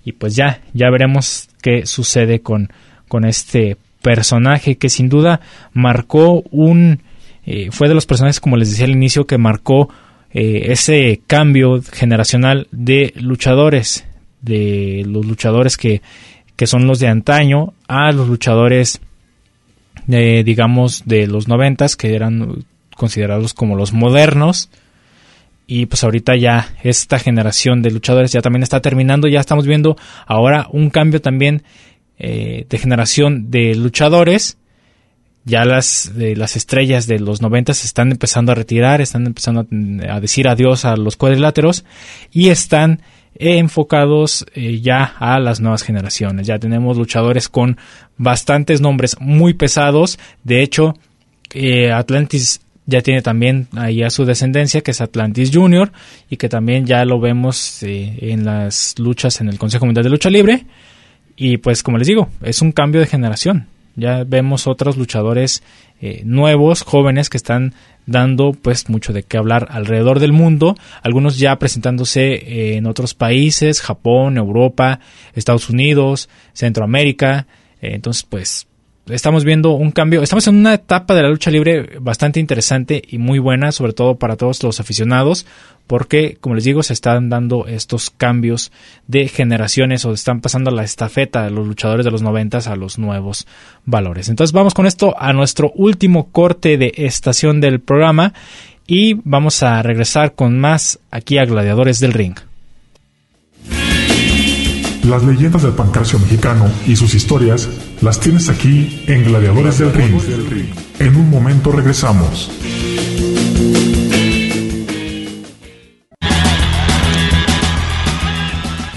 [0.05, 2.71] Y pues ya, ya veremos qué sucede con,
[3.09, 5.41] con este personaje que sin duda
[5.73, 7.01] marcó un...
[7.45, 9.89] Eh, fue de los personajes, como les decía al inicio, que marcó
[10.33, 14.05] eh, ese cambio generacional de luchadores,
[14.41, 16.03] de los luchadores que
[16.57, 19.01] que son los de antaño, a los luchadores,
[20.09, 22.65] eh, digamos, de los noventas, que eran
[22.97, 24.71] considerados como los modernos.
[25.67, 29.97] Y pues ahorita ya esta generación de luchadores ya también está terminando, ya estamos viendo
[30.27, 31.63] ahora un cambio también
[32.19, 34.59] eh, de generación de luchadores.
[35.45, 39.67] Ya las, las estrellas de los noventas están empezando a retirar, están empezando
[40.09, 41.85] a decir adiós a los cuadriláteros
[42.31, 43.01] y están
[43.35, 46.47] enfocados eh, ya a las nuevas generaciones.
[46.47, 47.79] Ya tenemos luchadores con
[48.17, 50.19] bastantes nombres muy pesados.
[50.45, 50.95] De hecho,
[51.55, 55.93] eh, Atlantis ya tiene también ahí a su descendencia, que es Atlantis Junior,
[56.29, 60.11] y que también ya lo vemos eh, en las luchas en el Consejo Mundial de
[60.11, 60.67] Lucha Libre.
[61.37, 63.67] Y pues como les digo, es un cambio de generación.
[63.97, 65.63] Ya vemos otros luchadores
[66.25, 67.75] nuevos, jóvenes, que están
[68.07, 73.81] dando pues mucho de qué hablar alrededor del mundo, algunos ya presentándose en otros países,
[73.81, 75.01] Japón, Europa,
[75.35, 77.47] Estados Unidos, Centroamérica,
[77.81, 78.67] entonces pues
[79.07, 83.19] estamos viendo un cambio, estamos en una etapa de la lucha libre bastante interesante y
[83.19, 85.47] muy buena, sobre todo para todos los aficionados,
[85.87, 88.71] porque, como les digo, se están dando estos cambios
[89.09, 92.99] de generaciones o están pasando la estafeta de los luchadores de los noventas a los
[92.99, 93.47] nuevos
[93.85, 94.29] valores.
[94.29, 98.33] Entonces vamos con esto a nuestro último corte de estación del programa
[98.87, 102.37] y vamos a regresar con más aquí a Gladiadores del Ring.
[105.05, 107.69] Las leyendas del pancracio mexicano y sus historias
[108.03, 110.21] las tienes aquí en Gladiadores del Ring.
[110.99, 112.51] En un momento regresamos.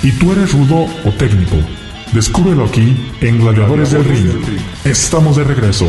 [0.01, 1.55] ¿Y tú eres rudo o técnico?
[2.13, 4.27] Descúbrelo aquí en Gladiadores del Ring.
[4.83, 5.87] Estamos de regreso.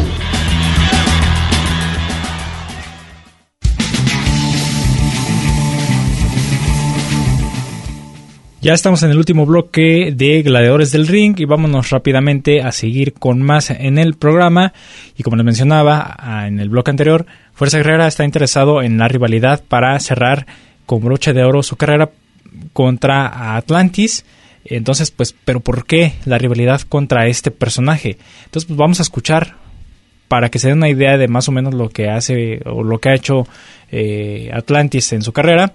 [8.66, 13.12] Ya estamos en el último bloque de Gladiadores del Ring y vámonos rápidamente a seguir
[13.12, 14.72] con más en el programa.
[15.16, 16.16] Y como les mencionaba
[16.48, 20.48] en el bloque anterior, Fuerza Guerrera está interesado en la rivalidad para cerrar
[20.84, 22.10] con broche de oro su carrera
[22.72, 24.24] contra Atlantis.
[24.64, 28.18] Entonces, pues, ¿pero por qué la rivalidad contra este personaje?
[28.46, 29.54] Entonces, pues vamos a escuchar
[30.26, 32.98] para que se den una idea de más o menos lo que hace o lo
[32.98, 33.46] que ha hecho
[33.92, 35.72] eh, Atlantis en su carrera.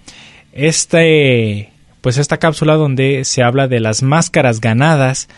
[0.51, 1.70] Este
[2.01, 5.29] pues esta cápsula donde se habla de las máscaras ganadas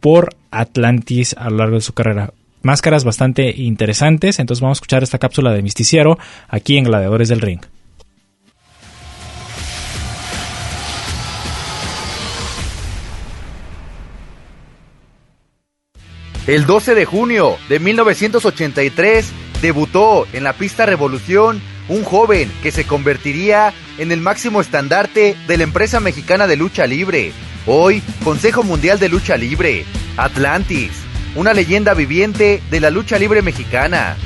[0.00, 2.32] por Atlantis a lo largo de su carrera.
[2.62, 7.40] Máscaras bastante interesantes, entonces vamos a escuchar esta cápsula de Misticiero aquí en Gladiadores del
[7.40, 7.60] Ring.
[16.46, 22.84] El 12 de junio de 1983 debutó en la pista Revolución un joven que se
[22.84, 27.32] convertiría en el máximo estandarte de la empresa mexicana de lucha libre,
[27.66, 29.84] hoy Consejo Mundial de Lucha Libre,
[30.16, 30.90] Atlantis,
[31.34, 34.16] una leyenda viviente de la lucha libre mexicana.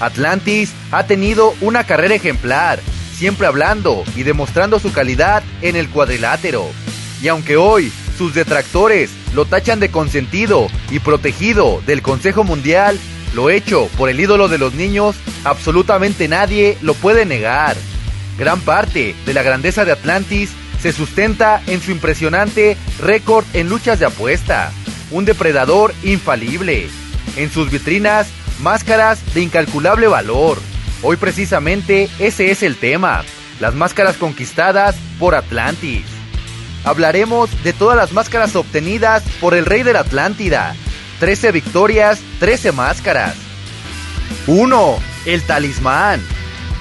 [0.00, 2.80] Atlantis ha tenido una carrera ejemplar,
[3.12, 6.66] siempre hablando y demostrando su calidad en el cuadrilátero.
[7.20, 12.98] Y aunque hoy sus detractores lo tachan de consentido y protegido del Consejo Mundial,
[13.34, 17.76] lo hecho por el ídolo de los niños, absolutamente nadie lo puede negar.
[18.38, 20.50] Gran parte de la grandeza de Atlantis
[20.80, 24.70] se sustenta en su impresionante récord en luchas de apuesta,
[25.10, 26.88] un depredador infalible.
[27.36, 28.28] En sus vitrinas,
[28.60, 30.58] máscaras de incalculable valor.
[31.02, 33.24] Hoy precisamente ese es el tema,
[33.60, 36.04] las máscaras conquistadas por Atlantis.
[36.84, 40.74] Hablaremos de todas las máscaras obtenidas por el rey de la Atlántida,
[41.20, 43.34] 13 victorias, 13 máscaras.
[44.46, 44.98] 1.
[45.26, 46.20] El talismán.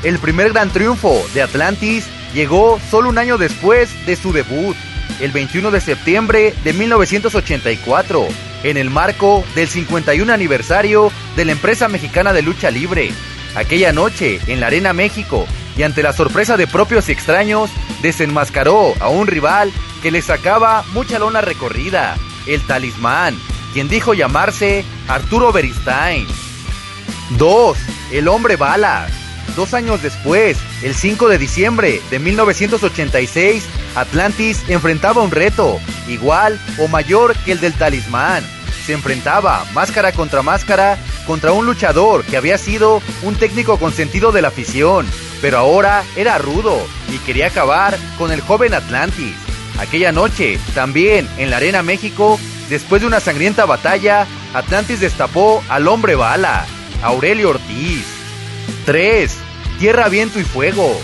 [0.04, 4.76] El primer gran triunfo de Atlantis llegó solo un año después de su debut,
[5.20, 8.28] el 21 de septiembre de 1984,
[8.64, 13.12] en el marco del 51 aniversario de la empresa mexicana de lucha libre.
[13.56, 17.72] Aquella noche, en la Arena México, y ante la sorpresa de propios y extraños,
[18.02, 19.72] desenmascaró a un rival
[20.04, 22.16] que le sacaba mucha lona recorrida,
[22.46, 23.36] el talismán,
[23.78, 26.26] quien dijo llamarse Arturo Beristain.
[27.38, 27.78] 2.
[28.12, 29.06] El hombre bala.
[29.56, 33.64] Dos años después, el 5 de diciembre de 1986,
[33.94, 38.44] Atlantis enfrentaba un reto, igual o mayor que el del talismán.
[38.88, 40.98] Se enfrentaba máscara contra máscara
[41.28, 45.06] contra un luchador que había sido un técnico consentido de la afición,
[45.40, 49.36] pero ahora era rudo y quería acabar con el joven Atlantis.
[49.78, 52.40] Aquella noche, también en la Arena México,
[52.70, 56.66] después de una sangrienta batalla, Atlantis destapó al hombre bala,
[57.02, 58.06] Aurelio Ortiz.
[58.86, 59.32] 3.
[59.80, 61.00] Tierra, viento y fuego.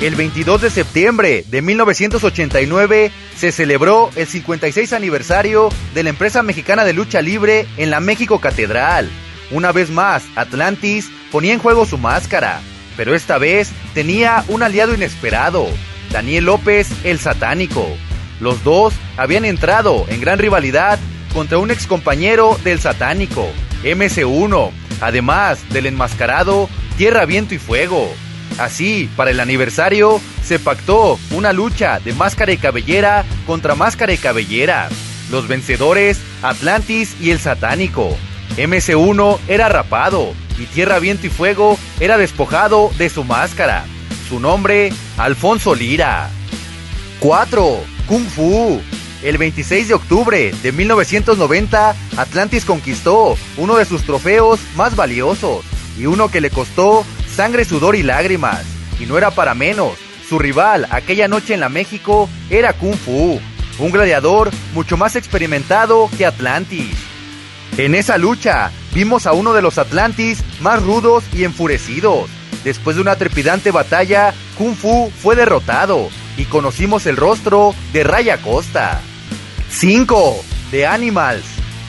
[0.00, 6.84] El 22 de septiembre de 1989 se celebró el 56 aniversario de la empresa mexicana
[6.84, 9.08] de lucha libre en la México Catedral.
[9.50, 12.60] Una vez más, Atlantis ponía en juego su máscara,
[12.96, 15.66] pero esta vez tenía un aliado inesperado,
[16.10, 17.86] Daniel López el Satánico.
[18.40, 20.98] Los dos habían entrado en gran rivalidad
[21.32, 23.46] contra un excompañero del Satánico,
[23.82, 24.70] MC1,
[25.00, 28.08] además del enmascarado Tierra, Viento y Fuego.
[28.58, 34.18] Así, para el aniversario, se pactó una lucha de máscara y cabellera contra máscara y
[34.18, 34.88] cabellera.
[35.30, 38.16] Los vencedores, Atlantis y el Satánico.
[38.56, 43.84] MC1 era rapado y Tierra, Viento y Fuego era despojado de su máscara.
[44.28, 46.30] Su nombre, Alfonso Lira.
[47.20, 47.95] 4.
[48.06, 48.80] Kung Fu.
[49.22, 55.64] El 26 de octubre de 1990, Atlantis conquistó uno de sus trofeos más valiosos
[55.98, 57.04] y uno que le costó
[57.34, 58.64] sangre, sudor y lágrimas.
[59.00, 59.92] Y no era para menos,
[60.28, 63.40] su rival aquella noche en la México era Kung Fu,
[63.78, 66.96] un gladiador mucho más experimentado que Atlantis.
[67.78, 72.30] En esa lucha, vimos a uno de los Atlantis más rudos y enfurecidos.
[72.62, 78.38] Después de una trepidante batalla, Kung Fu fue derrotado y conocimos el rostro de Raya
[78.38, 79.00] Costa.
[79.70, 80.44] 5.
[80.70, 81.44] The Animals.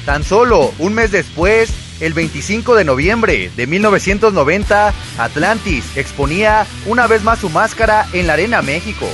[0.06, 1.70] Tan solo un mes después,
[2.00, 8.34] el 25 de noviembre de 1990, Atlantis exponía una vez más su máscara en la
[8.34, 9.06] Arena México,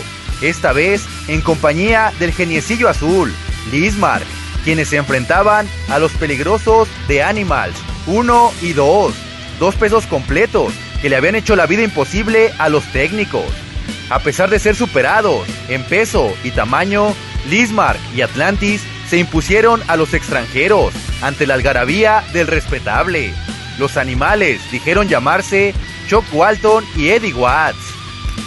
[0.42, 3.34] esta vez en compañía del geniecillo azul,
[3.72, 4.26] Lismark,
[4.64, 7.76] quienes se enfrentaban a los peligrosos de Animals
[8.08, 9.14] 1 y 2,
[9.60, 13.63] dos pesos completos que le habían hecho la vida imposible a los técnicos.
[14.10, 17.14] A pesar de ser superados en peso y tamaño,
[17.50, 23.34] Lismark y Atlantis se impusieron a los extranjeros ante la algarabía del respetable.
[23.78, 25.74] Los animales dijeron llamarse
[26.08, 27.94] Chuck Walton y Eddie Watts.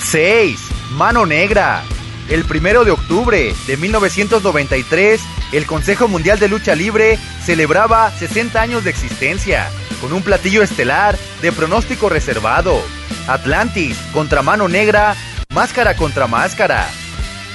[0.02, 0.58] 6.
[0.92, 1.82] Mano Negra.
[2.28, 5.20] El primero de octubre de 1993,
[5.52, 9.68] el Consejo Mundial de Lucha Libre celebraba 60 años de existencia,
[10.00, 12.82] con un platillo estelar de pronóstico reservado.
[13.28, 15.16] Atlantis contra Mano Negra,
[15.56, 16.86] máscara contra máscara.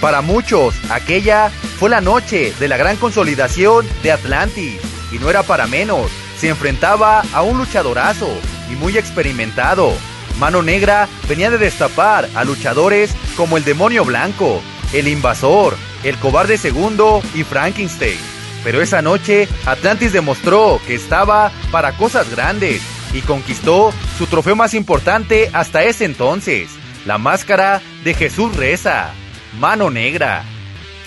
[0.01, 4.81] Para muchos, aquella fue la noche de la gran consolidación de Atlantis,
[5.11, 8.27] y no era para menos, se enfrentaba a un luchadorazo
[8.71, 9.93] y muy experimentado.
[10.39, 16.57] Mano Negra venía de destapar a luchadores como el Demonio Blanco, el Invasor, el Cobarde
[16.57, 18.17] Segundo y Frankenstein.
[18.63, 22.81] Pero esa noche Atlantis demostró que estaba para cosas grandes
[23.13, 29.11] y conquistó su trofeo más importante hasta ese entonces, la máscara de Jesús Reza.
[29.59, 30.43] Mano Negra.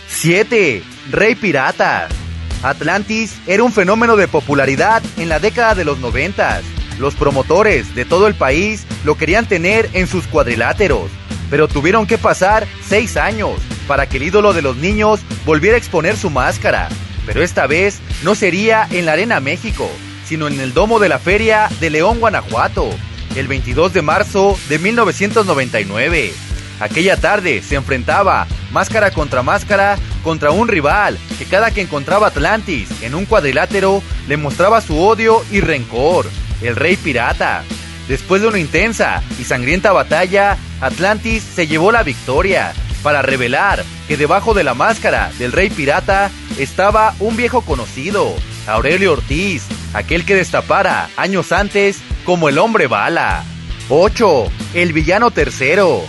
[0.09, 0.83] 7.
[1.11, 2.09] Rey Pirata.
[2.63, 6.63] Atlantis era un fenómeno de popularidad en la década de los 90.
[6.99, 11.11] Los promotores de todo el país lo querían tener en sus cuadriláteros,
[11.51, 15.79] pero tuvieron que pasar 6 años para que el ídolo de los niños volviera a
[15.79, 16.89] exponer su máscara.
[17.27, 19.91] Pero esta vez no sería en la Arena México,
[20.25, 22.89] sino en el domo de la Feria de León, Guanajuato,
[23.37, 26.33] el 22 de marzo de 1999.
[26.81, 32.89] Aquella tarde se enfrentaba máscara contra máscara contra un rival que cada que encontraba Atlantis
[33.03, 36.27] en un cuadrilátero le mostraba su odio y rencor,
[36.63, 37.63] el rey pirata.
[38.09, 42.73] Después de una intensa y sangrienta batalla, Atlantis se llevó la victoria
[43.03, 48.35] para revelar que debajo de la máscara del rey pirata estaba un viejo conocido,
[48.67, 53.45] Aurelio Ortiz, aquel que destapara años antes como el hombre bala.
[53.89, 54.47] 8.
[54.75, 56.03] El villano tercero.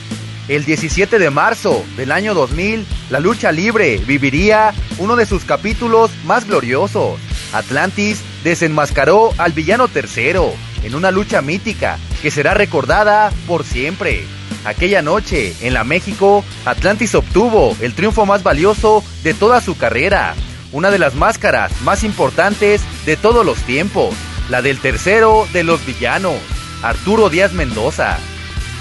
[0.47, 6.11] El 17 de marzo del año 2000, la lucha libre viviría uno de sus capítulos
[6.25, 7.19] más gloriosos.
[7.51, 10.53] Atlantis desenmascaró al villano tercero
[10.83, 14.25] en una lucha mítica que será recordada por siempre.
[14.65, 20.35] Aquella noche, en la México, Atlantis obtuvo el triunfo más valioso de toda su carrera,
[20.71, 24.15] una de las máscaras más importantes de todos los tiempos,
[24.49, 26.35] la del tercero de los villanos,
[26.81, 28.17] Arturo Díaz Mendoza.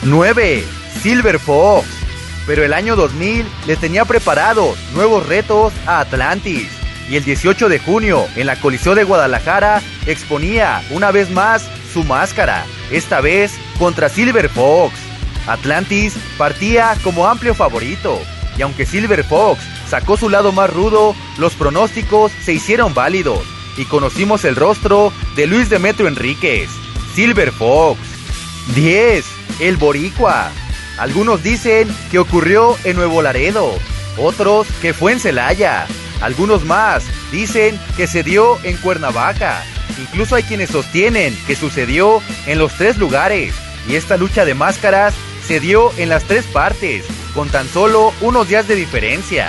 [0.03, 0.65] 9.
[1.03, 1.87] Silver Fox.
[2.47, 6.69] Pero el año 2000 le tenía preparados nuevos retos a Atlantis.
[7.09, 12.05] Y el 18 de junio, en la Coliseo de Guadalajara, exponía una vez más su
[12.05, 14.95] máscara, esta vez contra Silver Fox.
[15.47, 18.19] Atlantis partía como amplio favorito,
[18.57, 23.41] y aunque Silver Fox sacó su lado más rudo, los pronósticos se hicieron válidos,
[23.77, 26.70] y conocimos el rostro de Luis Demetrio Enríquez,
[27.14, 28.01] Silver Fox.
[28.75, 29.25] 10.
[29.61, 30.51] El Boricua.
[30.99, 33.72] Algunos dicen que ocurrió en Nuevo Laredo,
[34.16, 35.87] otros que fue en Celaya,
[36.20, 39.62] algunos más dicen que se dio en Cuernavaca.
[40.01, 43.55] Incluso hay quienes sostienen que sucedió en los tres lugares
[43.89, 45.14] y esta lucha de máscaras
[45.47, 47.05] se dio en las tres partes,
[47.35, 49.49] con tan solo unos días de diferencia.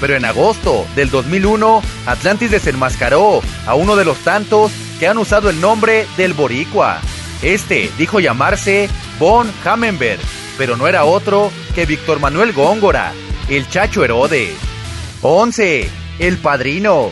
[0.00, 5.50] Pero en agosto del 2001, Atlantis desenmascaró a uno de los tantos que han usado
[5.50, 7.00] el nombre del Boricua.
[7.42, 8.88] Este dijo llamarse
[9.18, 10.20] Von Hammenberg,
[10.56, 13.12] pero no era otro que Víctor Manuel Góngora,
[13.48, 14.50] el Chacho Herodes.
[15.22, 15.88] 11.
[16.18, 17.10] El Padrino.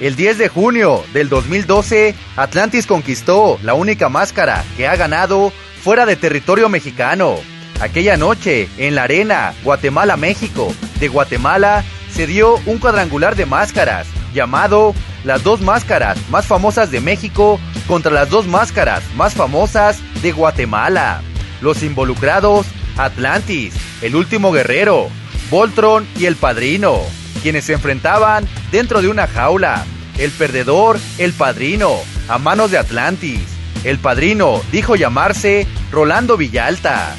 [0.00, 5.52] El 10 de junio del 2012, Atlantis conquistó la única máscara que ha ganado
[5.82, 7.36] fuera de territorio mexicano.
[7.80, 14.94] Aquella noche, en la arena Guatemala-México de Guatemala, se dio un cuadrangular de máscaras llamado
[15.24, 21.22] Las dos máscaras más famosas de México contra las dos máscaras más famosas de Guatemala.
[21.60, 25.08] Los involucrados, Atlantis, el último guerrero,
[25.50, 26.98] Voltron y el Padrino,
[27.42, 29.84] quienes se enfrentaban dentro de una jaula.
[30.18, 31.90] El perdedor, el Padrino,
[32.28, 33.40] a manos de Atlantis.
[33.84, 37.14] El Padrino dijo llamarse Rolando Villalta.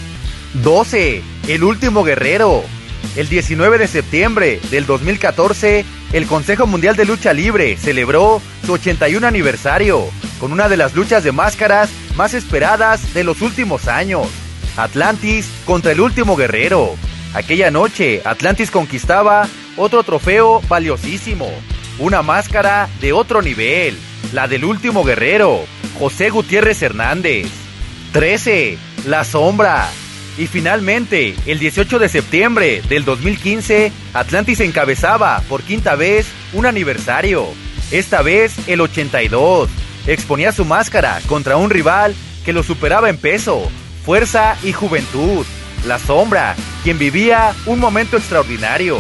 [0.55, 1.21] 12.
[1.47, 2.63] El último guerrero.
[3.15, 9.27] El 19 de septiembre del 2014, el Consejo Mundial de Lucha Libre celebró su 81
[9.27, 10.05] aniversario
[10.39, 14.27] con una de las luchas de máscaras más esperadas de los últimos años.
[14.77, 16.95] Atlantis contra el último guerrero.
[17.35, 19.47] Aquella noche, Atlantis conquistaba
[19.77, 21.51] otro trofeo valiosísimo,
[21.99, 23.95] una máscara de otro nivel,
[24.33, 25.65] la del último guerrero,
[25.99, 27.47] José Gutiérrez Hernández.
[28.11, 28.77] 13.
[29.05, 29.89] La sombra.
[30.37, 37.47] Y finalmente, el 18 de septiembre del 2015, Atlantis encabezaba por quinta vez un aniversario,
[37.91, 39.69] esta vez el 82.
[40.07, 43.69] Exponía su máscara contra un rival que lo superaba en peso,
[44.03, 45.45] fuerza y juventud.
[45.85, 48.99] La sombra, quien vivía un momento extraordinario.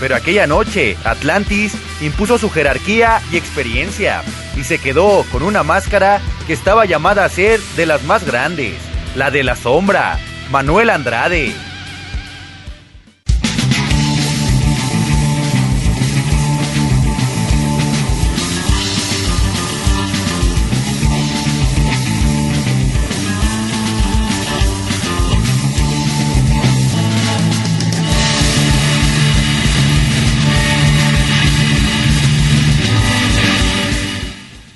[0.00, 4.22] Pero aquella noche, Atlantis impuso su jerarquía y experiencia
[4.56, 8.74] y se quedó con una máscara que estaba llamada a ser de las más grandes,
[9.14, 10.18] la de la sombra,
[10.52, 11.54] Manuel Andrade.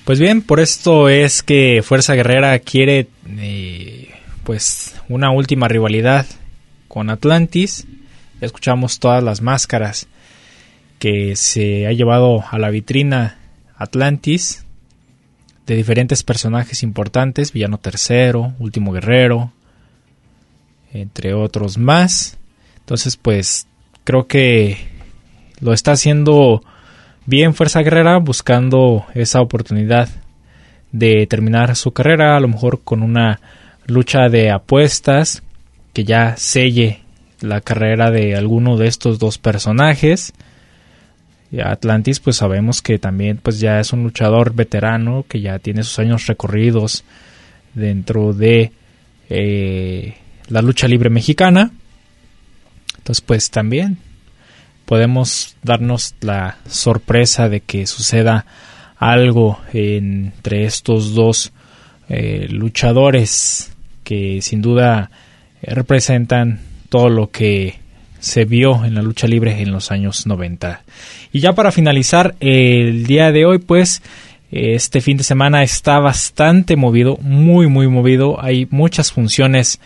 [0.06, 3.08] Pues bien, por esto es que Fuerza Guerrera quiere
[3.38, 6.26] eh, pues una última rivalidad
[6.88, 7.86] con Atlantis.
[8.40, 10.08] escuchamos todas las máscaras
[10.98, 13.38] que se ha llevado a la vitrina
[13.76, 14.64] Atlantis
[15.66, 19.52] de diferentes personajes importantes, Villano Tercero, Último Guerrero,
[20.92, 22.38] entre otros más.
[22.78, 23.66] Entonces, pues
[24.04, 24.78] creo que
[25.60, 26.62] lo está haciendo
[27.26, 30.08] bien Fuerza Guerrera buscando esa oportunidad
[30.92, 33.40] de terminar su carrera, a lo mejor con una
[33.86, 35.42] lucha de apuestas
[35.92, 37.00] que ya selle
[37.40, 40.32] la carrera de alguno de estos dos personajes.
[41.64, 45.98] Atlantis pues sabemos que también pues ya es un luchador veterano que ya tiene sus
[45.98, 47.04] años recorridos
[47.74, 48.72] dentro de
[49.30, 50.16] eh,
[50.48, 51.70] la lucha libre mexicana.
[52.98, 53.98] Entonces pues también
[54.84, 58.44] podemos darnos la sorpresa de que suceda
[58.98, 61.52] algo entre estos dos
[62.08, 63.75] eh, luchadores
[64.06, 65.10] que sin duda
[65.62, 67.80] representan todo lo que
[68.20, 70.82] se vio en la lucha libre en los años 90.
[71.32, 74.02] Y ya para finalizar el día de hoy, pues
[74.52, 78.40] este fin de semana está bastante movido, muy muy movido.
[78.40, 79.80] Hay muchas funciones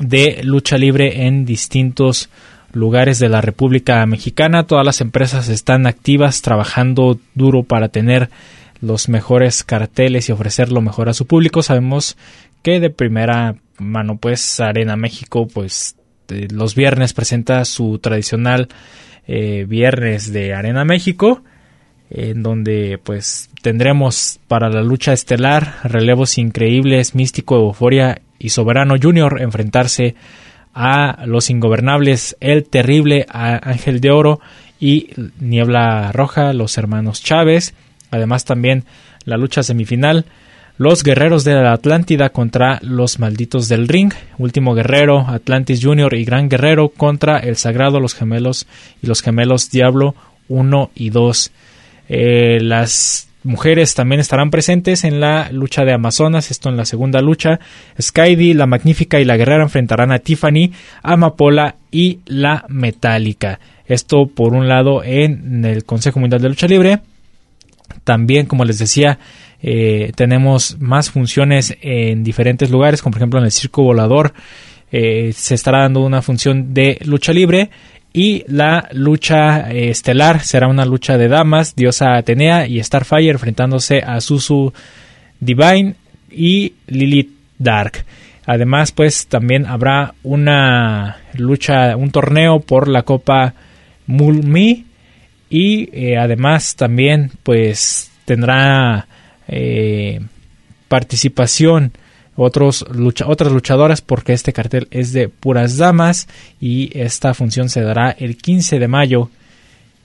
[0.00, 2.28] de lucha libre en distintos
[2.74, 4.66] lugares de la República Mexicana.
[4.66, 8.28] Todas las empresas están activas, trabajando duro para tener
[8.80, 11.62] los mejores carteles y ofrecer lo mejor a su público.
[11.62, 12.16] Sabemos
[12.72, 15.96] de primera mano, pues Arena México, pues
[16.28, 18.68] los viernes presenta su tradicional
[19.26, 21.42] eh, viernes de Arena México,
[22.10, 29.40] en donde pues tendremos para la lucha estelar relevos increíbles, Místico, Euforia y Soberano Junior
[29.40, 30.14] enfrentarse
[30.74, 34.40] a Los Ingobernables, El Terrible, Ángel de Oro
[34.78, 35.10] y
[35.40, 37.74] Niebla Roja, los hermanos Chávez.
[38.10, 38.84] Además también
[39.24, 40.26] la lucha semifinal,
[40.78, 46.24] los Guerreros de la Atlántida contra los Malditos del Ring, Último Guerrero, Atlantis Junior y
[46.24, 48.66] Gran Guerrero contra El Sagrado, los Gemelos
[49.02, 50.14] y los Gemelos Diablo
[50.48, 51.50] 1 y 2.
[52.08, 57.22] Eh, las mujeres también estarán presentes en la lucha de Amazonas, esto en la segunda
[57.22, 57.58] lucha.
[58.00, 60.72] Skydi, la Magnífica y la Guerrera enfrentarán a Tiffany,
[61.02, 63.60] Amapola y la Metálica.
[63.86, 67.00] Esto por un lado en el Consejo Mundial de Lucha Libre.
[68.04, 69.18] También, como les decía,
[69.62, 74.32] eh, tenemos más funciones en diferentes lugares, como por ejemplo en el Circo Volador.
[74.92, 77.70] Eh, se estará dando una función de lucha libre
[78.12, 83.98] y la lucha eh, estelar será una lucha de damas, Diosa Atenea y Starfire enfrentándose
[83.98, 84.72] a Susu
[85.40, 85.96] Divine
[86.30, 88.04] y Lilith Dark.
[88.46, 93.54] Además, pues también habrá una lucha, un torneo por la Copa
[94.06, 94.86] Mulmi
[95.50, 99.08] y además también pues tendrá
[99.48, 100.20] eh,
[100.88, 101.92] participación
[102.36, 102.84] otros
[103.26, 106.28] otras luchadoras porque este cartel es de puras damas
[106.60, 109.30] y esta función se dará el 15 de mayo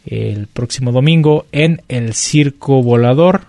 [0.06, 3.42] el próximo domingo en el Circo Volador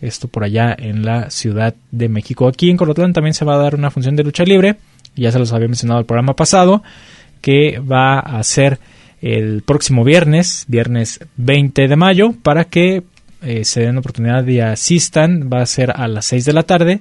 [0.00, 2.48] esto por allá en la Ciudad de México.
[2.48, 4.76] Aquí en Colotlán también se va a dar una función de lucha libre
[5.16, 6.82] ya se los había mencionado el programa pasado
[7.40, 8.78] que va a ser
[9.20, 13.02] el próximo viernes viernes 20 de mayo para que
[13.42, 17.00] eh, se den oportunidad y asistan va a ser a las 6 de la tarde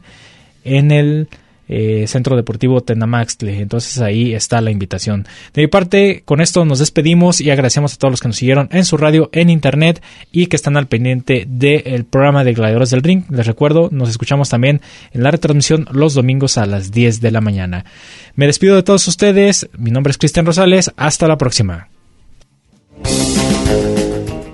[0.63, 1.27] en el
[1.73, 3.61] eh, Centro Deportivo Tenamaxtle.
[3.61, 5.25] Entonces ahí está la invitación.
[5.53, 8.67] De mi parte, con esto nos despedimos y agradecemos a todos los que nos siguieron
[8.73, 13.03] en su radio, en internet y que están al pendiente del programa de Gladiadores del
[13.03, 13.23] Ring.
[13.29, 14.81] Les recuerdo, nos escuchamos también
[15.13, 17.85] en la retransmisión los domingos a las 10 de la mañana.
[18.35, 19.69] Me despido de todos ustedes.
[19.77, 20.91] Mi nombre es Cristian Rosales.
[20.97, 21.87] Hasta la próxima.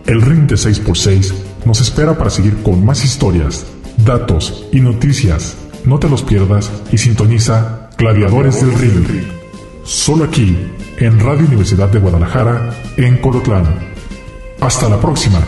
[0.06, 3.66] El ring de 6x6 nos espera para seguir con más historias,
[3.98, 5.58] datos y noticias.
[5.84, 9.24] No te los pierdas y sintoniza Gladiadores del Ring.
[9.84, 10.58] Solo aquí,
[10.98, 13.66] en Radio Universidad de Guadalajara, en Colotlán.
[14.62, 15.40] Hasta la próxima.